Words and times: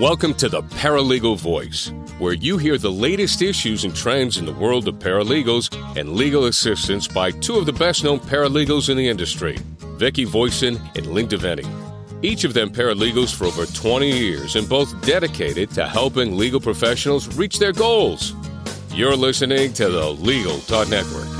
Welcome 0.00 0.32
to 0.36 0.48
the 0.48 0.62
Paralegal 0.62 1.36
Voice, 1.36 1.92
where 2.18 2.32
you 2.32 2.56
hear 2.56 2.78
the 2.78 2.90
latest 2.90 3.42
issues 3.42 3.84
and 3.84 3.94
trends 3.94 4.38
in 4.38 4.46
the 4.46 4.52
world 4.54 4.88
of 4.88 4.94
paralegals 4.94 5.68
and 5.94 6.14
legal 6.14 6.46
assistance 6.46 7.06
by 7.06 7.32
two 7.32 7.56
of 7.56 7.66
the 7.66 7.74
best 7.74 8.02
known 8.02 8.18
paralegals 8.18 8.88
in 8.88 8.96
the 8.96 9.06
industry, 9.06 9.58
Vicki 9.98 10.24
Voisin 10.24 10.80
and 10.96 11.06
Lynne 11.08 11.28
DeVenny. 11.28 11.68
Each 12.24 12.44
of 12.44 12.54
them 12.54 12.70
paralegals 12.70 13.34
for 13.34 13.44
over 13.44 13.66
20 13.66 14.10
years 14.10 14.56
and 14.56 14.66
both 14.66 14.98
dedicated 15.04 15.70
to 15.72 15.86
helping 15.86 16.34
legal 16.34 16.60
professionals 16.60 17.36
reach 17.36 17.58
their 17.58 17.74
goals. 17.74 18.34
You're 18.94 19.16
listening 19.16 19.74
to 19.74 19.90
the 19.90 20.08
Legal 20.12 20.60
Talk 20.60 20.88
Network. 20.88 21.39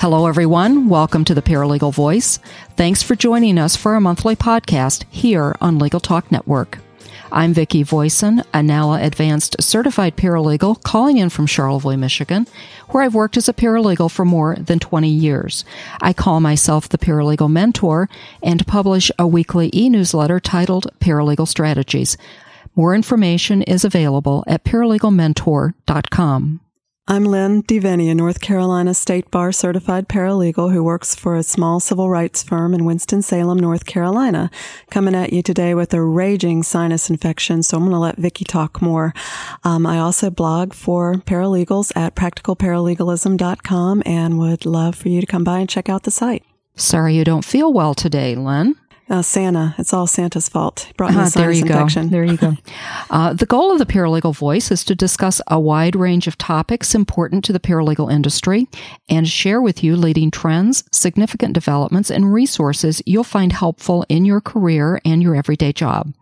Hello, 0.00 0.28
everyone. 0.28 0.88
Welcome 0.88 1.24
to 1.24 1.34
the 1.34 1.42
Paralegal 1.42 1.92
Voice. 1.92 2.38
Thanks 2.76 3.02
for 3.02 3.16
joining 3.16 3.58
us 3.58 3.74
for 3.74 3.94
our 3.94 4.00
monthly 4.00 4.36
podcast 4.36 5.04
here 5.10 5.56
on 5.60 5.80
Legal 5.80 5.98
Talk 5.98 6.30
Network. 6.30 6.78
I'm 7.32 7.52
Vicki 7.52 7.82
Voisin, 7.82 8.44
a 8.54 8.62
NALA 8.62 9.02
Advanced 9.02 9.60
Certified 9.60 10.16
Paralegal 10.16 10.80
calling 10.84 11.18
in 11.18 11.30
from 11.30 11.46
Charlevoix, 11.46 11.96
Michigan, 11.96 12.46
where 12.90 13.02
I've 13.02 13.16
worked 13.16 13.36
as 13.36 13.48
a 13.48 13.52
paralegal 13.52 14.08
for 14.08 14.24
more 14.24 14.54
than 14.54 14.78
20 14.78 15.08
years. 15.08 15.64
I 16.00 16.12
call 16.12 16.38
myself 16.38 16.88
the 16.88 16.96
Paralegal 16.96 17.50
Mentor 17.50 18.08
and 18.40 18.64
publish 18.68 19.10
a 19.18 19.26
weekly 19.26 19.68
e-newsletter 19.74 20.38
titled 20.38 20.86
Paralegal 21.00 21.48
Strategies. 21.48 22.16
More 22.76 22.94
information 22.94 23.62
is 23.62 23.84
available 23.84 24.44
at 24.46 24.62
paralegalmentor.com. 24.62 26.60
I'm 27.10 27.24
Lynne 27.24 27.62
DeVenny, 27.62 28.10
a 28.10 28.14
North 28.14 28.42
Carolina 28.42 28.92
State 28.92 29.30
Bar 29.30 29.50
certified 29.50 30.10
paralegal 30.10 30.74
who 30.74 30.84
works 30.84 31.14
for 31.14 31.36
a 31.36 31.42
small 31.42 31.80
civil 31.80 32.10
rights 32.10 32.42
firm 32.42 32.74
in 32.74 32.84
Winston-Salem, 32.84 33.58
North 33.58 33.86
Carolina. 33.86 34.50
Coming 34.90 35.14
at 35.14 35.32
you 35.32 35.42
today 35.42 35.72
with 35.72 35.94
a 35.94 36.02
raging 36.02 36.62
sinus 36.62 37.08
infection, 37.08 37.62
so 37.62 37.78
I'm 37.78 37.84
going 37.84 37.92
to 37.92 37.98
let 37.98 38.18
Vicki 38.18 38.44
talk 38.44 38.82
more. 38.82 39.14
Um, 39.64 39.86
I 39.86 39.98
also 39.98 40.28
blog 40.28 40.74
for 40.74 41.14
paralegals 41.14 41.96
at 41.96 42.14
practicalparalegalism.com 42.14 44.02
and 44.04 44.38
would 44.38 44.66
love 44.66 44.94
for 44.94 45.08
you 45.08 45.22
to 45.22 45.26
come 45.26 45.44
by 45.44 45.60
and 45.60 45.68
check 45.68 45.88
out 45.88 46.02
the 46.02 46.10
site. 46.10 46.44
Sorry 46.76 47.14
you 47.14 47.24
don't 47.24 47.42
feel 47.42 47.72
well 47.72 47.94
today, 47.94 48.34
Lynne. 48.34 48.76
Uh, 49.10 49.22
Santa. 49.22 49.74
It's 49.78 49.94
all 49.94 50.06
Santa's 50.06 50.50
fault. 50.50 50.80
He 50.80 50.92
brought 50.92 51.12
me 51.12 51.16
Ah, 51.18 51.26
a 51.26 51.30
there 51.30 51.50
you 51.50 51.62
infection. 51.62 52.08
go. 52.08 52.10
There 52.10 52.24
you 52.24 52.36
go. 52.36 52.56
Uh, 53.10 53.32
the 53.32 53.46
goal 53.46 53.72
of 53.72 53.78
the 53.78 53.86
Paralegal 53.86 54.36
Voice 54.36 54.70
is 54.70 54.84
to 54.84 54.94
discuss 54.94 55.40
a 55.46 55.58
wide 55.58 55.96
range 55.96 56.26
of 56.26 56.36
topics 56.36 56.94
important 56.94 57.42
to 57.42 57.54
the 57.54 57.58
paralegal 57.60 58.12
industry 58.12 58.68
and 59.08 59.26
share 59.26 59.62
with 59.62 59.82
you 59.82 59.96
leading 59.96 60.30
trends, 60.30 60.84
significant 60.92 61.54
developments, 61.54 62.10
and 62.10 62.34
resources 62.34 63.00
you'll 63.06 63.24
find 63.24 63.52
helpful 63.52 64.04
in 64.10 64.26
your 64.26 64.42
career 64.42 65.00
and 65.06 65.22
your 65.22 65.34
everyday 65.34 65.72
job. 65.72 66.12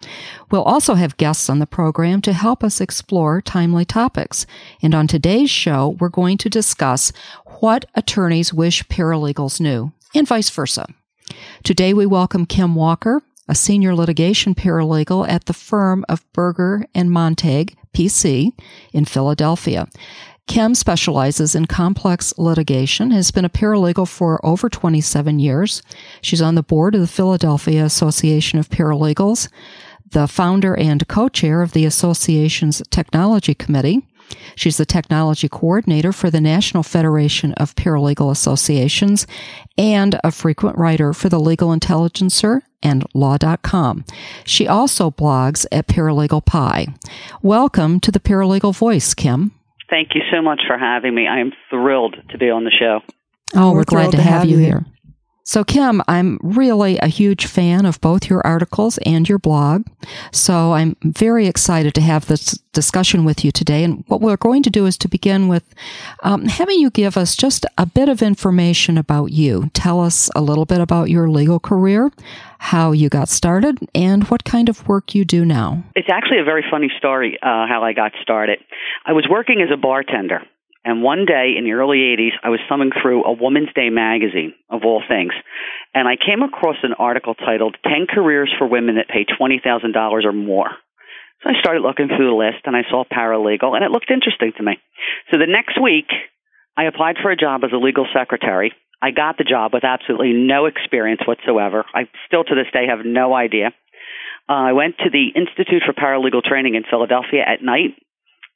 We'll 0.53 0.62
also 0.62 0.95
have 0.95 1.17
guests 1.17 1.50
on 1.50 1.59
the 1.59 1.67
program 1.67 2.21
to 2.23 2.33
help 2.33 2.62
us 2.62 2.81
explore 2.81 3.41
timely 3.43 3.84
topics. 3.84 4.47
And 4.81 4.95
on 4.95 5.09
today's 5.09 5.50
show, 5.50 5.97
we're 5.98 6.09
going 6.09 6.39
to 6.39 6.48
discuss 6.48 7.12
what 7.61 7.84
attorneys 7.97 8.55
wish 8.55 8.84
paralegals 8.87 9.61
knew, 9.61 9.91
and 10.15 10.28
vice 10.28 10.50
versa. 10.50 10.87
Today 11.65 11.95
we 11.95 12.06
welcome 12.06 12.47
Kim 12.47 12.75
Walker, 12.75 13.23
a 13.48 13.55
senior 13.55 13.95
litigation 13.95 14.55
paralegal 14.55 15.29
at 15.29 15.47
the 15.47 15.53
firm 15.53 16.05
of 16.09 16.25
Berger 16.33 16.84
and 16.95 17.11
Montague, 17.11 17.75
PC, 17.93 18.53
in 18.93 19.05
Philadelphia. 19.05 19.87
Kim 20.47 20.75
specializes 20.75 21.55
in 21.55 21.67
complex 21.67 22.33
litigation, 22.39 23.11
has 23.11 23.31
been 23.31 23.45
a 23.45 23.51
paralegal 23.51 24.09
for 24.09 24.45
over 24.47 24.69
27 24.69 25.39
years. 25.39 25.83
She's 26.22 26.43
on 26.43 26.55
the 26.55 26.62
board 26.62 26.94
of 26.94 27.00
the 27.00 27.06
Philadelphia 27.06 27.84
Association 27.84 28.59
of 28.59 28.69
Paralegals, 28.69 29.49
the 30.09 30.28
founder 30.28 30.77
and 30.77 31.06
co-chair 31.09 31.62
of 31.62 31.72
the 31.72 31.84
association's 31.84 32.81
technology 32.91 33.55
committee. 33.55 34.06
She's 34.54 34.76
the 34.76 34.87
technology 34.87 35.48
coordinator 35.48 36.12
for 36.12 36.31
the 36.31 36.41
National 36.41 36.82
Federation 36.82 37.53
of 37.54 37.75
Paralegal 37.75 38.31
Associations 38.31 39.26
and 39.76 40.19
a 40.25 40.31
frequent 40.31 40.78
writer 40.78 41.12
for 41.12 41.28
the 41.28 41.41
Legal 41.41 41.72
Intelligencer 41.72 42.62
and 42.82 43.04
Law.com. 43.14 44.04
She 44.44 44.66
also 44.66 45.10
blogs 45.10 45.66
at 45.72 45.88
Paralegal 45.88 46.44
Pie. 46.44 46.88
Welcome 47.42 48.00
to 48.00 48.10
the 48.10 48.20
Paralegal 48.20 48.75
Voice, 48.75 49.14
Kim. 49.14 49.53
Thank 49.91 50.14
you 50.14 50.22
so 50.32 50.43
much 50.43 50.62
for 50.66 50.78
having 50.78 51.14
me. 51.14 51.26
I 51.26 51.41
am 51.41 51.53
thrilled 51.70 52.16
to 52.31 52.38
be 52.38 52.50
on 52.50 52.64
the 52.64 52.70
show. 52.70 53.00
Oh, 53.54 53.70
We're 53.70 53.78
we're, 53.78 53.84
glad 53.84 54.00
thrilled 54.00 54.12
to 54.12 54.16
to 54.19 54.22
have, 54.25 54.41
have 54.41 54.50
you 54.50 54.58
you 54.58 54.64
here. 54.64 54.87
So, 55.49 55.62
Kim, 55.62 56.03
I'm 56.09 56.41
really 56.43 56.99
a 56.99 57.07
huge 57.07 57.47
fan 57.47 57.87
of 57.87 58.01
both 58.01 58.29
your 58.29 58.45
articles 58.45 58.99
and 59.07 59.29
your 59.29 59.39
blog. 59.39 59.87
So, 60.33 60.73
I'm 60.73 60.97
very 61.03 61.47
excited 61.47 61.95
to 61.95 62.01
have 62.01 62.27
this 62.27 62.59
discussion 62.73 63.25
with 63.25 63.45
you 63.45 63.53
today. 63.53 63.85
And 63.85 64.03
what 64.09 64.21
we're 64.21 64.37
going 64.37 64.65
to 64.65 64.71
do 64.71 64.87
is 64.87 64.99
to 64.99 65.09
begin 65.09 65.47
with 65.47 65.62
um, 66.25 66.47
having 66.47 66.81
you 66.81 66.91
give 66.91 67.17
us 67.17 67.37
just 67.37 67.65
a 67.79 67.87
bit 67.87 68.09
of 68.09 68.23
information 68.23 68.99
about 68.99 69.27
you. 69.31 69.71
Tell 69.73 70.01
us 70.01 70.29
a 70.35 70.43
little 70.43 70.65
bit 70.67 70.81
about 70.81 71.11
your 71.11 71.31
legal 71.31 71.61
career, 71.61 72.11
how 72.59 72.91
you 72.91 73.09
got 73.09 73.29
started, 73.29 73.79
and 73.95 74.25
what 74.25 74.43
kind 74.43 74.69
of 74.69 74.89
work 74.89 75.15
you 75.15 75.25
do 75.25 75.45
now. 75.45 75.85
It's 75.95 76.11
actually 76.11 76.41
a 76.41 76.45
very 76.45 76.65
funny 76.69 76.91
story 76.99 77.39
uh, 77.41 77.69
how 77.69 77.85
I 77.85 77.93
got 77.93 78.11
started. 78.21 78.59
I 79.06 79.12
was 79.12 79.29
working 79.31 79.62
as 79.62 79.69
a 79.73 79.77
bartender, 79.77 80.43
and 80.87 81.03
one 81.03 81.27
day 81.27 81.59
in 81.59 81.65
the 81.65 81.73
early 81.73 81.99
80s, 82.15 82.39
I 82.45 82.49
was 82.49 82.61
thumbing 82.69 82.93
through 83.03 83.25
a 83.25 83.33
Woman's 83.33 83.75
Day 83.75 83.91
magazine, 83.91 84.55
of 84.71 84.83
all 84.85 85.03
things, 85.03 85.33
and 85.93 86.07
I 86.07 86.15
came 86.15 86.47
across 86.47 86.77
an 86.85 86.95
article 86.95 87.35
titled 87.35 87.77
10 87.83 88.07
Careers 88.07 88.55
for 88.57 88.69
Women 88.69 88.95
That 88.95 89.09
Pay 89.09 89.27
$20,000 89.27 90.25
or 90.25 90.33
More. 90.33 90.71
So 91.43 91.51
I 91.51 91.59
started 91.59 91.83
looking 91.83 92.07
through 92.07 92.31
the 92.31 92.39
list, 92.39 92.63
and 92.67 92.77
I 92.77 92.87
saw 92.89 93.03
paralegal, 93.03 93.75
and 93.75 93.85
it 93.85 93.91
looked 93.91 94.13
interesting 94.13 94.53
to 94.57 94.63
me. 94.63 94.79
So 95.33 95.39
the 95.39 95.51
next 95.51 95.75
week, 95.83 96.07
I 96.77 96.85
applied 96.85 97.17
for 97.21 97.33
a 97.33 97.37
job 97.37 97.63
as 97.65 97.73
a 97.75 97.83
legal 97.83 98.07
secretary. 98.15 98.73
I 99.03 99.11
got 99.11 99.39
the 99.39 99.45
job 99.45 99.75
with 99.75 99.83
absolutely 99.83 100.33
no 100.33 100.67
experience 100.67 101.21
whatsoever. 101.27 101.85
I 101.93 102.09
still 102.29 102.45
to 102.45 102.55
this 102.55 102.71
day 102.73 102.87
have 102.89 103.05
no 103.05 103.35
idea. 103.35 103.75
Uh, 104.49 104.71
I 104.71 104.73
went 104.73 104.99
to 104.99 105.11
the 105.11 105.35
Institute 105.35 105.83
for 105.85 105.93
Paralegal 105.93 106.45
Training 106.45 106.77
in 106.77 106.85
Philadelphia 106.89 107.43
at 107.45 107.61
night. 107.61 107.99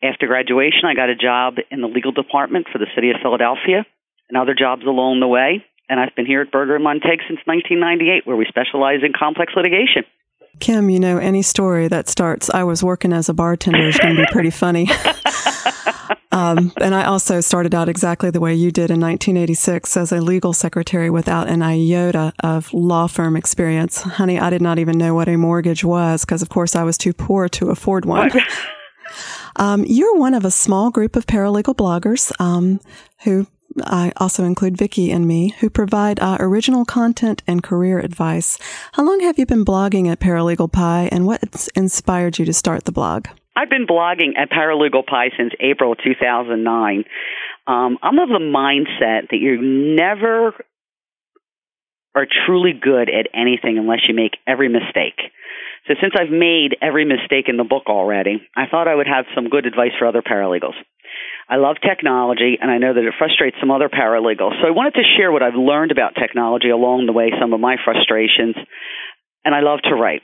After 0.02 0.26
graduation, 0.26 0.84
I 0.86 0.94
got 0.94 1.10
a 1.10 1.14
job 1.14 1.56
in 1.70 1.82
the 1.82 1.86
legal 1.86 2.12
department 2.12 2.66
for 2.72 2.78
the 2.78 2.86
city 2.94 3.10
of 3.10 3.16
Philadelphia 3.22 3.84
and 4.30 4.38
other 4.38 4.54
jobs 4.54 4.82
along 4.86 5.20
the 5.20 5.28
way. 5.28 5.64
And 5.90 6.00
I've 6.00 6.14
been 6.14 6.24
here 6.24 6.40
at 6.40 6.50
Berger 6.50 6.76
and 6.76 6.84
Montague 6.84 7.22
since 7.28 7.40
1998, 7.44 8.26
where 8.26 8.36
we 8.36 8.46
specialize 8.48 9.00
in 9.02 9.12
complex 9.12 9.52
litigation. 9.54 10.04
Kim, 10.58 10.88
you 10.88 11.00
know, 11.00 11.18
any 11.18 11.42
story 11.42 11.88
that 11.88 12.08
starts, 12.08 12.48
I 12.48 12.64
was 12.64 12.82
working 12.82 13.12
as 13.12 13.28
a 13.28 13.34
bartender 13.34 13.88
is 13.88 13.98
going 13.98 14.16
to 14.16 14.22
be 14.22 14.28
pretty 14.32 14.50
funny. 14.50 14.88
um, 16.32 16.72
and 16.80 16.94
I 16.94 17.04
also 17.04 17.40
started 17.40 17.74
out 17.74 17.88
exactly 17.88 18.30
the 18.30 18.40
way 18.40 18.54
you 18.54 18.70
did 18.70 18.90
in 18.90 19.00
1986 19.00 19.96
as 19.96 20.12
a 20.12 20.20
legal 20.20 20.52
secretary 20.52 21.10
without 21.10 21.48
an 21.48 21.62
iota 21.62 22.32
of 22.40 22.72
law 22.72 23.06
firm 23.06 23.36
experience. 23.36 24.00
Honey, 24.02 24.38
I 24.38 24.48
did 24.48 24.62
not 24.62 24.78
even 24.78 24.96
know 24.96 25.14
what 25.14 25.28
a 25.28 25.36
mortgage 25.36 25.84
was 25.84 26.24
because, 26.24 26.40
of 26.40 26.48
course, 26.48 26.74
I 26.74 26.84
was 26.84 26.96
too 26.96 27.12
poor 27.12 27.48
to 27.50 27.70
afford 27.70 28.06
one. 28.06 28.30
Um, 29.56 29.84
you're 29.86 30.16
one 30.16 30.34
of 30.34 30.44
a 30.44 30.50
small 30.50 30.90
group 30.90 31.16
of 31.16 31.26
paralegal 31.26 31.76
bloggers 31.76 32.32
um, 32.40 32.80
who 33.24 33.46
I 33.84 34.12
also 34.16 34.44
include 34.44 34.76
Vicki 34.76 35.10
and 35.10 35.26
me, 35.26 35.54
who 35.60 35.70
provide 35.70 36.18
uh, 36.20 36.36
original 36.40 36.84
content 36.84 37.42
and 37.46 37.62
career 37.62 37.98
advice. 37.98 38.58
How 38.92 39.04
long 39.04 39.20
have 39.20 39.38
you 39.38 39.46
been 39.46 39.64
blogging 39.64 40.08
at 40.08 40.20
Paralegal 40.20 40.72
Pie, 40.72 41.08
and 41.12 41.26
what 41.26 41.68
inspired 41.74 42.38
you 42.38 42.44
to 42.44 42.52
start 42.52 42.84
the 42.84 42.92
blog? 42.92 43.26
I've 43.56 43.70
been 43.70 43.86
blogging 43.86 44.38
at 44.38 44.50
Paralegal 44.50 45.06
Pie 45.06 45.30
since 45.36 45.52
April 45.60 45.94
2009. 45.94 47.04
Um, 47.66 47.98
I'm 48.02 48.18
of 48.18 48.28
the 48.28 48.38
mindset 48.38 49.28
that 49.30 49.38
you 49.38 49.60
never 49.60 50.54
are 52.14 52.26
truly 52.46 52.72
good 52.72 53.08
at 53.08 53.28
anything 53.34 53.78
unless 53.78 54.00
you 54.08 54.14
make 54.14 54.36
every 54.46 54.68
mistake. 54.68 55.20
So 55.88 55.94
since 56.00 56.14
I've 56.18 56.30
made 56.30 56.76
every 56.80 57.04
mistake 57.04 57.48
in 57.48 57.56
the 57.56 57.64
book 57.64 57.84
already, 57.88 58.42
I 58.56 58.66
thought 58.70 58.88
I 58.88 58.94
would 58.94 59.08
have 59.08 59.24
some 59.34 59.48
good 59.48 59.66
advice 59.66 59.92
for 59.98 60.06
other 60.06 60.22
paralegals. 60.22 60.76
I 61.48 61.56
love 61.56 61.76
technology 61.82 62.58
and 62.60 62.70
I 62.70 62.78
know 62.78 62.94
that 62.94 63.02
it 63.02 63.14
frustrates 63.18 63.56
some 63.58 63.70
other 63.70 63.88
paralegals. 63.88 64.60
So 64.62 64.68
I 64.68 64.70
wanted 64.70 64.94
to 64.94 65.10
share 65.16 65.32
what 65.32 65.42
I've 65.42 65.58
learned 65.58 65.90
about 65.90 66.14
technology 66.14 66.70
along 66.70 67.06
the 67.06 67.12
way, 67.12 67.32
some 67.40 67.52
of 67.52 67.60
my 67.60 67.76
frustrations, 67.84 68.54
and 69.44 69.54
I 69.54 69.60
love 69.60 69.80
to 69.84 69.94
write. 69.94 70.22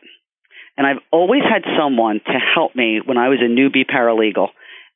And 0.76 0.86
I've 0.86 1.02
always 1.10 1.42
had 1.42 1.64
someone 1.76 2.20
to 2.20 2.38
help 2.54 2.76
me 2.76 3.00
when 3.04 3.16
I 3.16 3.28
was 3.28 3.38
a 3.40 3.48
newbie 3.48 3.88
paralegal, 3.88 4.48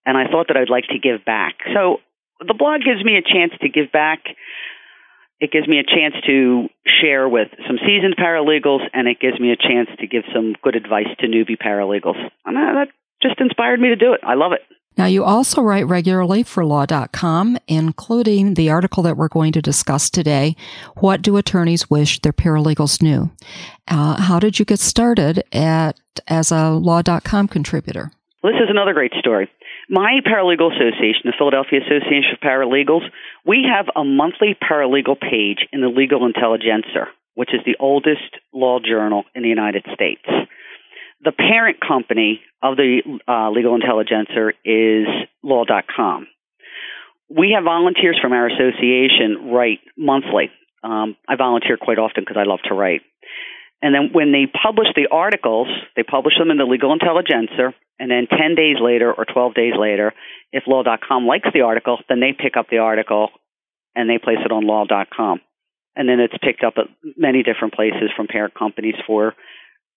and 0.05 0.17
I 0.17 0.31
thought 0.31 0.49
that 0.49 0.57
I'd 0.57 0.71
like 0.71 0.87
to 0.89 0.99
give 0.99 1.25
back. 1.25 1.55
So 1.75 1.99
the 2.47 2.55
blog 2.55 2.83
gives 2.85 3.03
me 3.03 3.17
a 3.17 3.23
chance 3.23 3.53
to 3.63 3.69
give 3.69 3.91
back. 3.91 4.21
It 5.41 5.51
gives 5.51 5.67
me 5.67 5.79
a 5.79 5.83
chance 5.83 6.15
to 6.27 6.69
share 7.01 7.29
with 7.29 7.49
some 7.67 7.79
seasoned 7.79 8.17
paralegals, 8.17 8.87
and 8.93 9.09
it 9.09 9.19
gives 9.21 9.41
me 9.41 9.53
a 9.53 9.57
chance 9.57 9.89
to 9.99 10.07
give 10.07 10.25
some 10.35 10.55
good 10.63 10.77
advice 10.77 11.09
to 11.21 11.27
newbie 11.27 11.57
paralegals. 11.57 12.21
And 12.45 12.57
that 12.57 12.89
just 13.23 13.41
inspired 13.41 13.81
me 13.81 13.89
to 13.89 13.97
do 13.97 14.13
it. 14.13 14.21
I 14.23 14.35
love 14.35 14.53
it. 14.53 14.61
Now, 14.99 15.07
you 15.07 15.25
also 15.25 15.63
write 15.63 15.87
regularly 15.87 16.43
for 16.43 16.65
law.com, 16.65 17.57
including 17.69 18.55
the 18.55 18.69
article 18.71 19.03
that 19.05 19.17
we're 19.17 19.29
going 19.29 19.53
to 19.53 19.63
discuss 19.63 20.11
today 20.11 20.57
What 20.97 21.23
Do 21.23 21.37
Attorneys 21.37 21.89
Wish 21.89 22.21
Their 22.21 22.33
Paralegals 22.33 23.01
Knew? 23.01 23.31
Uh, 23.89 24.21
how 24.21 24.39
did 24.39 24.59
you 24.59 24.65
get 24.65 24.79
started 24.79 25.43
at, 25.53 25.99
as 26.29 26.53
a 26.53 26.71
law.com 26.71 27.49
contributor? 27.49 28.13
Well, 28.43 28.53
this 28.53 28.61
is 28.63 28.69
another 28.69 28.93
great 28.93 29.13
story. 29.19 29.49
My 29.91 30.21
Paralegal 30.25 30.73
Association, 30.73 31.23
the 31.25 31.35
Philadelphia 31.37 31.81
Association 31.81 32.33
of 32.33 32.41
Paralegals, 32.41 33.03
we 33.45 33.67
have 33.69 33.87
a 33.97 34.05
monthly 34.05 34.57
paralegal 34.57 35.21
page 35.21 35.67
in 35.73 35.81
the 35.81 35.89
Legal 35.89 36.25
Intelligencer, 36.25 37.09
which 37.35 37.53
is 37.53 37.61
the 37.67 37.77
oldest 37.81 38.39
law 38.55 38.79
journal 38.79 39.25
in 39.35 39.43
the 39.43 39.49
United 39.49 39.85
States 39.93 40.25
the 41.23 41.33
parent 41.33 41.79
company 41.87 42.41
of 42.63 42.77
the 42.77 43.01
uh, 43.29 43.51
Legal 43.51 43.75
Intelligencer 43.75 44.53
is 44.65 45.07
law.com. 45.43 46.27
We 47.29 47.53
have 47.55 47.65
volunteers 47.65 48.19
from 48.21 48.33
our 48.33 48.47
association 48.49 49.53
write 49.53 49.81
monthly. 49.97 50.51
Um, 50.83 51.17
I 51.29 51.37
volunteer 51.37 51.77
quite 51.77 51.99
often 51.99 52.25
because 52.25 52.39
I 52.39 52.45
love 52.45 52.61
to 52.65 52.75
write. 52.75 53.03
And 53.83 53.95
then 53.95 54.11
when 54.13 54.33
they 54.33 54.47
publish 54.47 54.89
the 54.95 55.09
articles, 55.11 55.69
they 55.97 56.03
publish 56.03 56.35
them 56.39 56.51
in 56.51 56.59
the 56.59 56.65
Legal 56.65 56.93
Intelligencer. 56.93 57.75
And 57.99 58.11
then 58.11 58.27
10 58.29 58.55
days 58.55 58.77
later 58.81 59.13
or 59.13 59.25
12 59.25 59.55
days 59.55 59.75
later, 59.79 60.13
if 60.53 60.65
law.com 60.67 61.27
likes 61.27 61.49
the 61.53 61.63
article, 61.63 61.99
then 62.09 62.21
they 62.21 62.33
pick 62.33 62.57
up 62.57 62.67
the 62.71 62.79
article 62.79 63.31
and 63.95 64.09
they 64.09 64.19
place 64.19 64.39
it 64.45 64.53
on 64.53 64.67
law.com. 64.67 65.41
And 65.97 66.09
then 66.09 66.21
it's 66.21 66.35
picked 66.43 66.63
up 66.63 66.75
at 66.79 66.87
many 67.17 67.43
different 67.43 67.75
places 67.75 68.11
from 68.17 68.27
parent 68.27 68.55
companies 68.55 68.95
for 69.07 69.35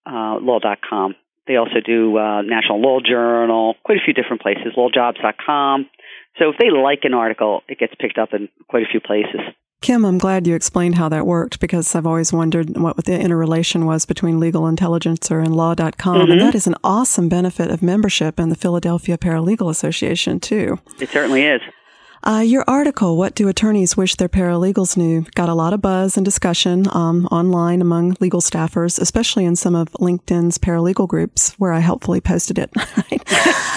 uh, 0.06 0.38
law.com. 0.41 1.15
They 1.47 1.57
also 1.57 1.81
do 1.85 2.18
uh, 2.18 2.41
National 2.41 2.81
Law 2.81 3.00
Journal, 3.00 3.75
quite 3.83 3.97
a 3.97 4.03
few 4.03 4.13
different 4.13 4.41
places, 4.41 4.74
lawjobs.com. 4.77 5.89
So 6.39 6.50
if 6.50 6.56
they 6.57 6.71
like 6.71 7.00
an 7.03 7.13
article, 7.13 7.62
it 7.68 7.80
gets 7.80 7.94
picked 8.00 8.18
up 8.18 8.30
in 8.33 8.50
quite 8.68 8.83
a 8.83 8.89
few 8.89 9.01
places. 9.01 9.41
Kim, 9.83 10.06
I'm 10.06 10.18
glad 10.18 10.47
you 10.47 10.56
explained 10.56 10.95
how 10.95 11.09
that 11.09 11.27
worked 11.27 11.59
because 11.59 11.94
I've 11.94 12.07
always 12.07 12.31
wondered 12.31 12.77
what 12.77 13.03
the 13.03 13.19
interrelation 13.19 13.85
was 13.85 14.06
between 14.06 14.39
Legal 14.39 14.65
Intelligencer 14.65 15.41
and 15.41 15.53
Law.com. 15.53 15.91
Mm-hmm. 15.91 16.31
And 16.31 16.39
that 16.39 16.56
is 16.56 16.68
an 16.68 16.75
awesome 16.85 17.27
benefit 17.27 17.69
of 17.69 17.83
membership 17.83 18.39
in 18.39 18.47
the 18.47 18.56
Philadelphia 18.56 19.18
Paralegal 19.18 19.69
Association, 19.69 20.39
too. 20.39 20.80
It 21.01 21.09
certainly 21.09 21.44
is. 21.44 21.62
Uh, 22.25 22.39
your 22.39 22.63
article, 22.69 23.17
What 23.17 23.35
Do 23.35 23.49
Attorneys 23.49 23.97
Wish 23.97 24.15
Their 24.15 24.29
Paralegals 24.29 24.95
Knew, 24.95 25.25
got 25.35 25.49
a 25.49 25.53
lot 25.53 25.73
of 25.73 25.81
buzz 25.81 26.15
and 26.15 26.23
discussion 26.23 26.85
um, 26.93 27.25
online 27.27 27.81
among 27.81 28.15
legal 28.21 28.39
staffers, 28.39 28.97
especially 28.97 29.43
in 29.43 29.57
some 29.57 29.75
of 29.75 29.91
LinkedIn's 29.99 30.57
paralegal 30.57 31.05
groups 31.05 31.53
where 31.59 31.73
I 31.73 31.79
helpfully 31.79 32.21
posted 32.21 32.57
it. 32.59 32.71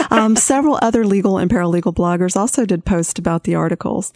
um, 0.12 0.37
several 0.37 0.78
other 0.81 1.04
legal 1.04 1.38
and 1.38 1.50
paralegal 1.50 1.93
bloggers 1.93 2.37
also 2.37 2.64
did 2.64 2.84
post 2.84 3.19
about 3.19 3.43
the 3.43 3.56
articles. 3.56 4.12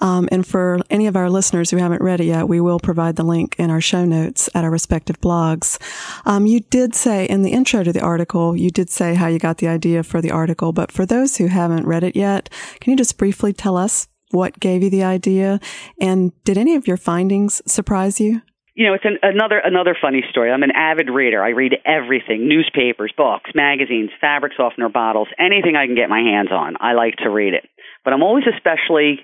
Um, 0.00 0.28
and 0.30 0.46
for 0.46 0.78
any 0.88 1.08
of 1.08 1.16
our 1.16 1.28
listeners 1.28 1.72
who 1.72 1.78
haven't 1.78 2.02
read 2.02 2.20
it 2.20 2.26
yet, 2.26 2.48
we 2.48 2.60
will 2.60 2.78
provide 2.78 3.16
the 3.16 3.24
link 3.24 3.56
in 3.58 3.68
our 3.68 3.80
show 3.80 4.04
notes 4.04 4.48
at 4.54 4.62
our 4.62 4.70
respective 4.70 5.20
blogs. 5.20 5.76
Um, 6.24 6.46
you 6.46 6.60
did 6.60 6.94
say 6.94 7.26
in 7.26 7.42
the 7.42 7.50
intro 7.50 7.82
to 7.82 7.92
the 7.92 8.00
article, 8.00 8.54
you 8.54 8.70
did 8.70 8.90
say 8.90 9.14
how 9.14 9.26
you 9.26 9.40
got 9.40 9.58
the 9.58 9.66
idea 9.66 10.04
for 10.04 10.20
the 10.20 10.30
article, 10.30 10.72
but 10.72 10.92
for 10.92 11.04
those 11.04 11.38
who 11.38 11.48
haven't 11.48 11.84
read 11.84 12.04
it 12.04 12.14
yet, 12.14 12.48
can 12.80 12.92
you 12.92 12.96
just 12.96 13.18
briefly 13.18 13.52
tell 13.52 13.71
tell 13.72 13.82
us 13.82 14.08
what 14.30 14.58
gave 14.60 14.82
you 14.82 14.90
the 14.90 15.04
idea? 15.04 15.60
And 16.00 16.32
did 16.44 16.56
any 16.56 16.74
of 16.74 16.86
your 16.86 16.96
findings 16.96 17.60
surprise 17.66 18.20
you? 18.20 18.40
You 18.74 18.86
know, 18.86 18.94
it's 18.94 19.04
an, 19.04 19.18
another 19.22 19.60
another 19.62 19.94
funny 20.00 20.24
story. 20.30 20.50
I'm 20.50 20.62
an 20.62 20.70
avid 20.70 21.10
reader. 21.10 21.44
I 21.44 21.50
read 21.50 21.72
everything: 21.84 22.48
newspapers, 22.48 23.12
books, 23.14 23.50
magazines, 23.54 24.08
fabric 24.18 24.52
softener 24.56 24.88
bottles, 24.88 25.28
anything 25.38 25.76
I 25.76 25.84
can 25.84 25.94
get 25.94 26.08
my 26.08 26.20
hands 26.20 26.48
on. 26.50 26.76
I 26.80 26.94
like 26.94 27.16
to 27.18 27.28
read 27.28 27.52
it. 27.52 27.68
But 28.02 28.14
I'm 28.14 28.22
always 28.22 28.44
especially 28.48 29.20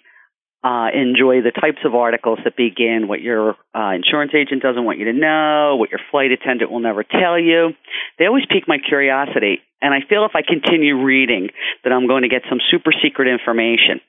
uh, 0.62 0.92
enjoy 0.92 1.40
the 1.40 1.52
types 1.54 1.80
of 1.86 1.94
articles 1.94 2.38
that 2.44 2.56
begin 2.56 3.08
what 3.08 3.22
your 3.22 3.56
uh, 3.74 3.96
insurance 3.96 4.32
agent 4.36 4.60
doesn't 4.60 4.84
want 4.84 4.98
you 4.98 5.06
to 5.06 5.16
know, 5.16 5.76
what 5.80 5.88
your 5.88 6.00
flight 6.10 6.30
attendant 6.30 6.70
will 6.70 6.84
never 6.84 7.02
tell 7.02 7.40
you. 7.40 7.72
They 8.18 8.26
always 8.26 8.44
pique 8.50 8.68
my 8.68 8.76
curiosity, 8.76 9.64
and 9.80 9.94
I 9.94 10.04
feel 10.06 10.26
if 10.26 10.36
I 10.36 10.42
continue 10.44 11.00
reading 11.00 11.48
that 11.84 11.92
I'm 11.92 12.06
going 12.06 12.22
to 12.22 12.28
get 12.28 12.42
some 12.50 12.58
super 12.70 12.92
secret 12.92 13.32
information. 13.32 14.04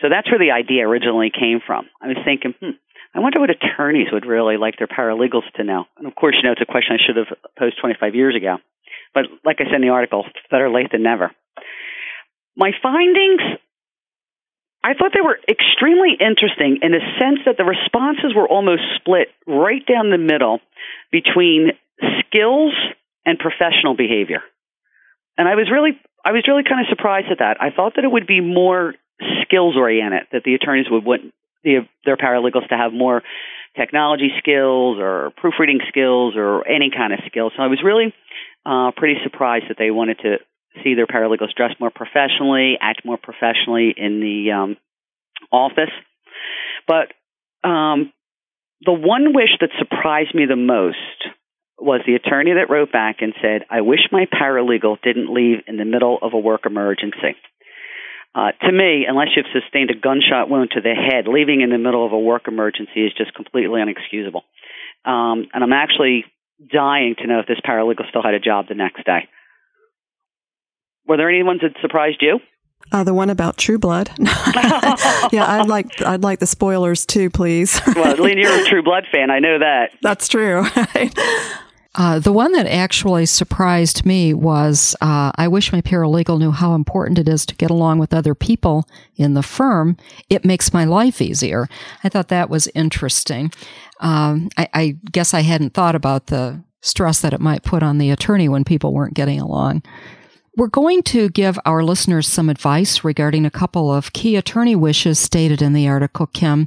So 0.00 0.08
that's 0.08 0.30
where 0.30 0.38
the 0.38 0.52
idea 0.52 0.86
originally 0.86 1.30
came 1.30 1.60
from. 1.64 1.86
I 2.00 2.08
was 2.08 2.18
thinking, 2.24 2.54
hmm, 2.60 2.78
I 3.14 3.20
wonder 3.20 3.40
what 3.40 3.50
attorneys 3.50 4.08
would 4.12 4.26
really 4.26 4.56
like 4.56 4.76
their 4.78 4.86
paralegals 4.86 5.50
to 5.56 5.64
know. 5.64 5.86
And 5.96 6.06
of 6.06 6.14
course, 6.14 6.36
you 6.36 6.46
know, 6.46 6.52
it's 6.52 6.62
a 6.62 6.70
question 6.70 6.96
I 6.96 7.02
should 7.04 7.16
have 7.16 7.36
posed 7.58 7.78
25 7.80 8.14
years 8.14 8.36
ago. 8.36 8.58
But 9.14 9.24
like 9.44 9.56
I 9.60 9.64
said 9.64 9.76
in 9.76 9.82
the 9.82 9.88
article, 9.88 10.24
better 10.50 10.70
late 10.70 10.92
than 10.92 11.02
never. 11.02 11.32
My 12.56 12.70
findings, 12.82 13.40
I 14.84 14.94
thought 14.94 15.12
they 15.14 15.24
were 15.24 15.38
extremely 15.48 16.14
interesting 16.18 16.78
in 16.82 16.92
the 16.92 17.02
sense 17.18 17.40
that 17.46 17.56
the 17.56 17.64
responses 17.64 18.34
were 18.34 18.48
almost 18.48 18.82
split 18.96 19.28
right 19.46 19.84
down 19.86 20.10
the 20.10 20.18
middle 20.18 20.60
between 21.10 21.72
skills 22.20 22.74
and 23.24 23.38
professional 23.38 23.96
behavior. 23.96 24.42
And 25.36 25.48
I 25.48 25.54
was 25.54 25.68
really 25.70 25.98
I 26.24 26.32
was 26.32 26.44
really 26.46 26.64
kind 26.64 26.80
of 26.80 26.88
surprised 26.90 27.28
at 27.30 27.38
that. 27.38 27.56
I 27.60 27.70
thought 27.70 27.94
that 27.96 28.04
it 28.04 28.10
would 28.10 28.26
be 28.26 28.40
more 28.40 28.94
skills 29.42 29.76
oriented, 29.76 30.24
that 30.32 30.42
the 30.44 30.54
attorneys 30.54 30.86
would 30.90 31.04
want 31.04 31.32
the, 31.64 31.86
their 32.04 32.16
paralegals 32.16 32.68
to 32.68 32.76
have 32.76 32.92
more 32.92 33.22
technology 33.76 34.30
skills 34.38 34.98
or 34.98 35.32
proofreading 35.36 35.80
skills 35.88 36.34
or 36.36 36.66
any 36.66 36.90
kind 36.94 37.12
of 37.12 37.20
skills. 37.26 37.52
So 37.56 37.62
I 37.62 37.66
was 37.66 37.80
really 37.84 38.14
uh, 38.66 38.90
pretty 38.96 39.20
surprised 39.22 39.66
that 39.68 39.76
they 39.78 39.90
wanted 39.90 40.18
to 40.20 40.36
see 40.82 40.94
their 40.94 41.06
paralegals 41.06 41.54
dress 41.56 41.72
more 41.80 41.90
professionally, 41.90 42.76
act 42.80 43.02
more 43.04 43.18
professionally 43.18 43.94
in 43.96 44.20
the 44.20 44.52
um, 44.52 44.76
office. 45.52 45.90
But 46.86 47.12
um, 47.68 48.12
the 48.82 48.92
one 48.92 49.34
wish 49.34 49.50
that 49.60 49.70
surprised 49.78 50.34
me 50.34 50.46
the 50.46 50.56
most 50.56 50.96
was 51.78 52.00
the 52.06 52.14
attorney 52.14 52.52
that 52.54 52.72
wrote 52.72 52.90
back 52.92 53.16
and 53.20 53.34
said, 53.40 53.64
I 53.70 53.82
wish 53.82 54.00
my 54.10 54.26
paralegal 54.26 55.00
didn't 55.02 55.32
leave 55.32 55.58
in 55.66 55.76
the 55.76 55.84
middle 55.84 56.18
of 56.20 56.32
a 56.34 56.38
work 56.38 56.66
emergency. 56.66 57.36
Uh, 58.38 58.52
to 58.64 58.70
me, 58.70 59.04
unless 59.08 59.28
you've 59.34 59.46
sustained 59.52 59.90
a 59.90 59.98
gunshot 59.98 60.48
wound 60.48 60.70
to 60.70 60.80
the 60.80 60.94
head, 60.94 61.26
leaving 61.26 61.60
in 61.60 61.70
the 61.70 61.78
middle 61.78 62.06
of 62.06 62.12
a 62.12 62.18
work 62.18 62.46
emergency 62.46 63.04
is 63.04 63.12
just 63.18 63.34
completely 63.34 63.80
unexcusable. 63.80 64.42
Um, 65.04 65.48
and 65.52 65.64
I'm 65.64 65.72
actually 65.72 66.24
dying 66.72 67.16
to 67.18 67.26
know 67.26 67.40
if 67.40 67.46
this 67.46 67.58
paralegal 67.66 68.08
still 68.10 68.22
had 68.22 68.34
a 68.34 68.38
job 68.38 68.68
the 68.68 68.76
next 68.76 69.04
day. 69.04 69.28
Were 71.08 71.16
there 71.16 71.28
any 71.28 71.42
ones 71.42 71.62
that 71.62 71.72
surprised 71.80 72.18
you? 72.20 72.38
Uh, 72.92 73.02
the 73.02 73.12
one 73.12 73.28
about 73.28 73.56
True 73.56 73.78
Blood. 73.78 74.10
yeah, 74.20 75.44
I'd 75.44 75.66
like 75.66 76.00
I'd 76.00 76.22
like 76.22 76.38
the 76.38 76.46
spoilers 76.46 77.06
too, 77.06 77.30
please. 77.30 77.80
well, 77.96 78.16
Lynne, 78.16 78.38
you're 78.38 78.62
a 78.62 78.64
True 78.66 78.84
Blood 78.84 79.04
fan. 79.10 79.32
I 79.32 79.40
know 79.40 79.58
that. 79.58 79.90
That's 80.00 80.28
true. 80.28 80.64
Uh, 81.94 82.18
the 82.18 82.32
one 82.32 82.52
that 82.52 82.66
actually 82.66 83.26
surprised 83.26 84.04
me 84.04 84.34
was 84.34 84.94
uh, 85.00 85.32
I 85.36 85.48
wish 85.48 85.72
my 85.72 85.80
paralegal 85.80 86.38
knew 86.38 86.50
how 86.50 86.74
important 86.74 87.18
it 87.18 87.28
is 87.28 87.46
to 87.46 87.54
get 87.56 87.70
along 87.70 87.98
with 87.98 88.12
other 88.14 88.34
people 88.34 88.86
in 89.16 89.34
the 89.34 89.42
firm. 89.42 89.96
It 90.28 90.44
makes 90.44 90.72
my 90.72 90.84
life 90.84 91.20
easier. 91.20 91.66
I 92.04 92.08
thought 92.08 92.28
that 92.28 92.50
was 92.50 92.68
interesting. 92.74 93.52
Um, 94.00 94.48
I, 94.56 94.68
I 94.74 94.96
guess 95.10 95.34
I 95.34 95.40
hadn't 95.40 95.74
thought 95.74 95.94
about 95.94 96.26
the 96.26 96.62
stress 96.82 97.20
that 97.22 97.32
it 97.32 97.40
might 97.40 97.64
put 97.64 97.82
on 97.82 97.98
the 97.98 98.10
attorney 98.10 98.48
when 98.48 98.64
people 98.64 98.92
weren't 98.92 99.14
getting 99.14 99.40
along. 99.40 99.82
We're 100.58 100.66
going 100.66 101.04
to 101.04 101.28
give 101.28 101.56
our 101.64 101.84
listeners 101.84 102.26
some 102.26 102.48
advice 102.48 103.04
regarding 103.04 103.46
a 103.46 103.50
couple 103.50 103.94
of 103.94 104.12
key 104.12 104.34
attorney 104.34 104.74
wishes 104.74 105.16
stated 105.20 105.62
in 105.62 105.72
the 105.72 105.86
article, 105.86 106.26
Kim. 106.26 106.66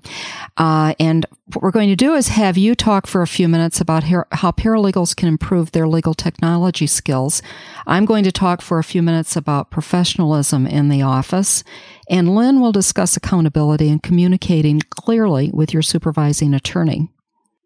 Uh, 0.56 0.94
and 0.98 1.26
what 1.48 1.62
we're 1.62 1.72
going 1.72 1.90
to 1.90 1.98
do 1.98 2.14
is 2.14 2.30
have 2.30 2.58
you 2.58 2.74
talk 2.74 3.06
for 3.06 3.22
a 3.22 3.28
few 3.28 3.50
minutes 3.50 3.82
about 3.82 4.06
how 4.06 4.52
paralegals 4.52 5.14
can 5.14 5.28
improve 5.28 5.74
their 5.74 5.90
legal 5.90 6.14
technology 6.14 6.88
skills. 6.88 7.42
I'm 7.86 8.06
going 8.06 8.24
to 8.24 8.32
talk 8.32 8.62
for 8.62 8.80
a 8.80 8.84
few 8.84 9.02
minutes 9.02 9.36
about 9.36 9.72
professionalism 9.72 10.66
in 10.66 10.88
the 10.88 11.02
office. 11.02 11.66
And 12.10 12.34
Lynne 12.34 12.62
will 12.62 12.72
discuss 12.72 13.18
accountability 13.18 13.90
and 13.90 14.02
communicating 14.02 14.80
clearly 14.90 15.52
with 15.54 15.74
your 15.74 15.84
supervising 15.84 16.54
attorney. 16.54 17.10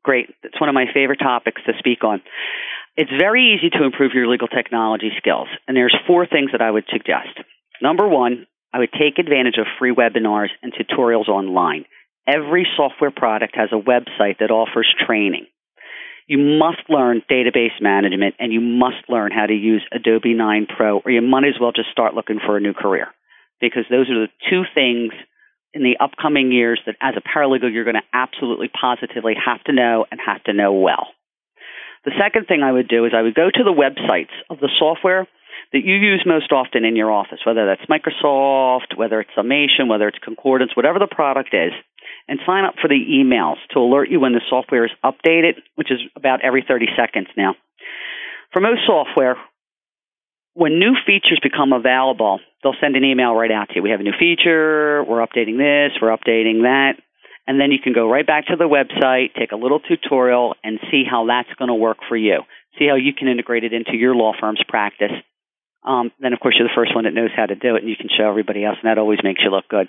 Great. 0.02 0.34
It's 0.42 0.60
one 0.60 0.70
of 0.70 0.74
my 0.74 0.86
favorite 0.92 1.20
topics 1.20 1.62
to 1.68 1.74
speak 1.78 2.04
on. 2.04 2.24
It's 2.98 3.12
very 3.12 3.56
easy 3.56 3.70
to 3.72 3.84
improve 3.84 4.14
your 4.14 4.28
legal 4.28 4.48
technology 4.48 5.12
skills, 5.18 5.50
and 5.68 5.76
there's 5.76 5.96
four 6.08 6.26
things 6.26 6.52
that 6.54 6.62
I 6.62 6.72
would 6.72 6.86
suggest. 6.90 7.38
Number 7.82 8.08
one, 8.08 8.48
I 8.74 8.80
would 8.80 8.92
take 8.94 9.20
advantage 9.20 9.58
of 9.60 9.68
free 9.78 9.94
webinars 9.94 10.48
and 10.64 10.74
tutorials 10.74 11.28
online. 11.28 11.86
Every 12.26 12.66
software 12.78 13.12
product 13.12 13.56
has 13.56 13.70
a 13.72 13.76
website 13.76 14.40
that 14.40 14.50
offers 14.50 14.88
training. 15.06 15.48
You 16.28 16.38
must 16.40 16.90
learn 16.90 17.22
database 17.30 17.80
management 17.82 18.36
and 18.40 18.52
you 18.52 18.62
must 18.62 19.10
learn 19.10 19.32
how 19.32 19.46
to 19.46 19.54
use 19.54 19.84
Adobe 19.92 20.34
9 20.34 20.68
Pro, 20.76 21.00
or 21.00 21.12
you 21.12 21.22
might 21.22 21.44
as 21.44 21.60
well 21.60 21.72
just 21.72 21.92
start 21.92 22.16
looking 22.16 22.40
for 22.44 22.58
a 22.58 22.62
new 22.62 22.74
career. 22.74 23.08
Because 23.60 23.84
those 23.92 24.10
are 24.10 24.26
the 24.26 24.32
two 24.50 24.64
things 24.74 25.14
in 25.74 25.84
the 25.84 25.98
upcoming 26.00 26.52
years 26.52 26.80
that 26.86 26.96
as 27.02 27.16
a 27.16 27.22
paralegal 27.22 27.72
you're 27.72 27.84
going 27.84 27.96
to 27.96 28.10
absolutely 28.14 28.70
positively 28.70 29.34
have 29.36 29.64
to 29.66 29.74
know 29.74 30.06
and 30.10 30.20
have 30.26 30.44
to 30.46 30.54
know 30.54 30.74
well. 30.74 31.08
The 32.06 32.14
second 32.20 32.46
thing 32.48 32.62
I 32.62 32.72
would 32.72 32.88
do 32.88 33.06
is 33.06 33.14
I 33.16 33.22
would 33.22 33.36
go 33.36 33.50
to 33.50 33.64
the 33.64 33.74
websites 33.74 34.34
of 34.50 34.60
the 34.60 34.70
software 34.78 35.28
that 35.74 35.84
you 35.84 35.96
use 35.96 36.24
most 36.26 36.52
often 36.52 36.86
in 36.86 36.96
your 36.96 37.12
office, 37.12 37.40
whether 37.46 37.66
that's 37.66 37.90
Microsoft, 37.90 38.96
whether 38.96 39.20
it's 39.20 39.32
Summation, 39.36 39.88
whether 39.88 40.08
it's 40.08 40.20
Concordance, 40.20 40.76
whatever 40.76 41.00
the 41.00 41.08
product 41.08 41.50
is, 41.54 41.74
and 42.28 42.40
sign 42.46 42.64
up 42.64 42.76
for 42.80 42.88
the 42.88 42.96
emails 42.96 43.58
to 43.72 43.80
alert 43.80 44.10
you 44.10 44.20
when 44.20 44.34
the 44.34 44.42
software 44.50 44.86
is 44.86 44.92
updated, 45.04 45.58
which 45.76 45.92
is 45.92 46.00
about 46.16 46.42
every 46.44 46.64
30 46.68 46.88
seconds 46.96 47.28
now. 47.36 47.56
For 48.54 48.62
most 48.62 48.82
software, 48.86 49.38
when 50.54 50.80
new 50.80 50.94
features 51.06 51.40
become 51.42 51.74
available, 51.74 52.40
they'll 52.64 52.80
send 52.80 52.96
an 52.96 53.04
email 53.04 53.34
right 53.34 53.52
out 53.52 53.70
to 53.70 53.76
you. 53.76 53.84
We 53.84 53.90
have 53.90 54.00
a 54.00 54.04
new 54.04 54.14
feature, 54.18 55.04
we're 55.04 55.26
updating 55.26 55.58
this, 55.58 55.98
we're 56.02 56.16
updating 56.16 56.64
that. 56.64 57.02
And 57.48 57.60
then 57.60 57.72
you 57.72 57.80
can 57.80 57.94
go 57.94 58.10
right 58.10 58.26
back 58.26 58.48
to 58.48 58.56
the 58.56 58.66
website, 58.68 59.36
take 59.38 59.52
a 59.52 59.56
little 59.56 59.80
tutorial, 59.80 60.56
and 60.64 60.80
see 60.90 61.04
how 61.10 61.28
that's 61.28 61.54
going 61.60 61.68
to 61.68 61.76
work 61.76 61.98
for 62.10 62.18
you. 62.18 62.42
See 62.80 62.88
how 62.88 62.96
you 62.96 63.14
can 63.14 63.28
integrate 63.28 63.64
it 63.64 63.74
into 63.74 63.96
your 63.96 64.16
law 64.16 64.34
firm's 64.40 64.62
practice. 64.68 65.12
Um, 65.84 66.12
then, 66.20 66.34
of 66.34 66.40
course, 66.40 66.56
you're 66.58 66.68
the 66.68 66.74
first 66.76 66.96
one 66.96 67.04
that 67.04 67.14
knows 67.14 67.30
how 67.36 67.46
to 67.46 67.56
do 67.56 67.76
it, 67.76 67.82
and 67.84 67.90
you 67.90 67.96
can 67.96 68.10
show 68.10 68.28
everybody 68.28 68.66
else, 68.66 68.78
and 68.82 68.90
that 68.90 68.98
always 68.98 69.20
makes 69.24 69.42
you 69.44 69.52
look 69.52 69.68
good. 69.70 69.88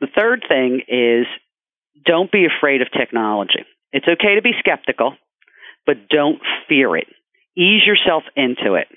The 0.00 0.08
third 0.14 0.44
thing 0.48 0.80
is 0.88 1.26
don't 2.04 2.32
be 2.32 2.46
afraid 2.46 2.82
of 2.82 2.88
technology. 2.90 3.64
It's 3.92 4.06
okay 4.06 4.36
to 4.36 4.42
be 4.42 4.52
skeptical, 4.58 5.14
but 5.86 6.08
don't 6.08 6.40
fear 6.68 6.96
it. 6.96 7.06
Ease 7.56 7.82
yourself 7.86 8.24
into 8.34 8.74
it. 8.74 8.88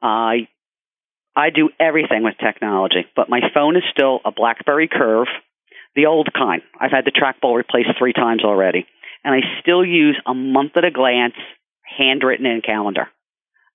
I 0.00 0.48
I 1.34 1.50
do 1.50 1.70
everything 1.80 2.22
with 2.22 2.34
technology, 2.38 3.06
but 3.16 3.30
my 3.30 3.40
phone 3.54 3.76
is 3.76 3.82
still 3.90 4.20
a 4.24 4.32
BlackBerry 4.32 4.88
Curve, 4.88 5.28
the 5.94 6.06
old 6.06 6.28
kind. 6.32 6.62
I've 6.80 6.90
had 6.90 7.04
the 7.04 7.12
trackball 7.12 7.56
replaced 7.56 7.90
three 7.98 8.12
times 8.12 8.44
already, 8.44 8.86
and 9.24 9.34
I 9.34 9.40
still 9.60 9.84
use 9.84 10.18
a 10.26 10.34
month 10.34 10.72
at 10.76 10.84
a 10.84 10.90
glance, 10.90 11.34
handwritten 11.84 12.46
in 12.46 12.62
calendar. 12.62 13.08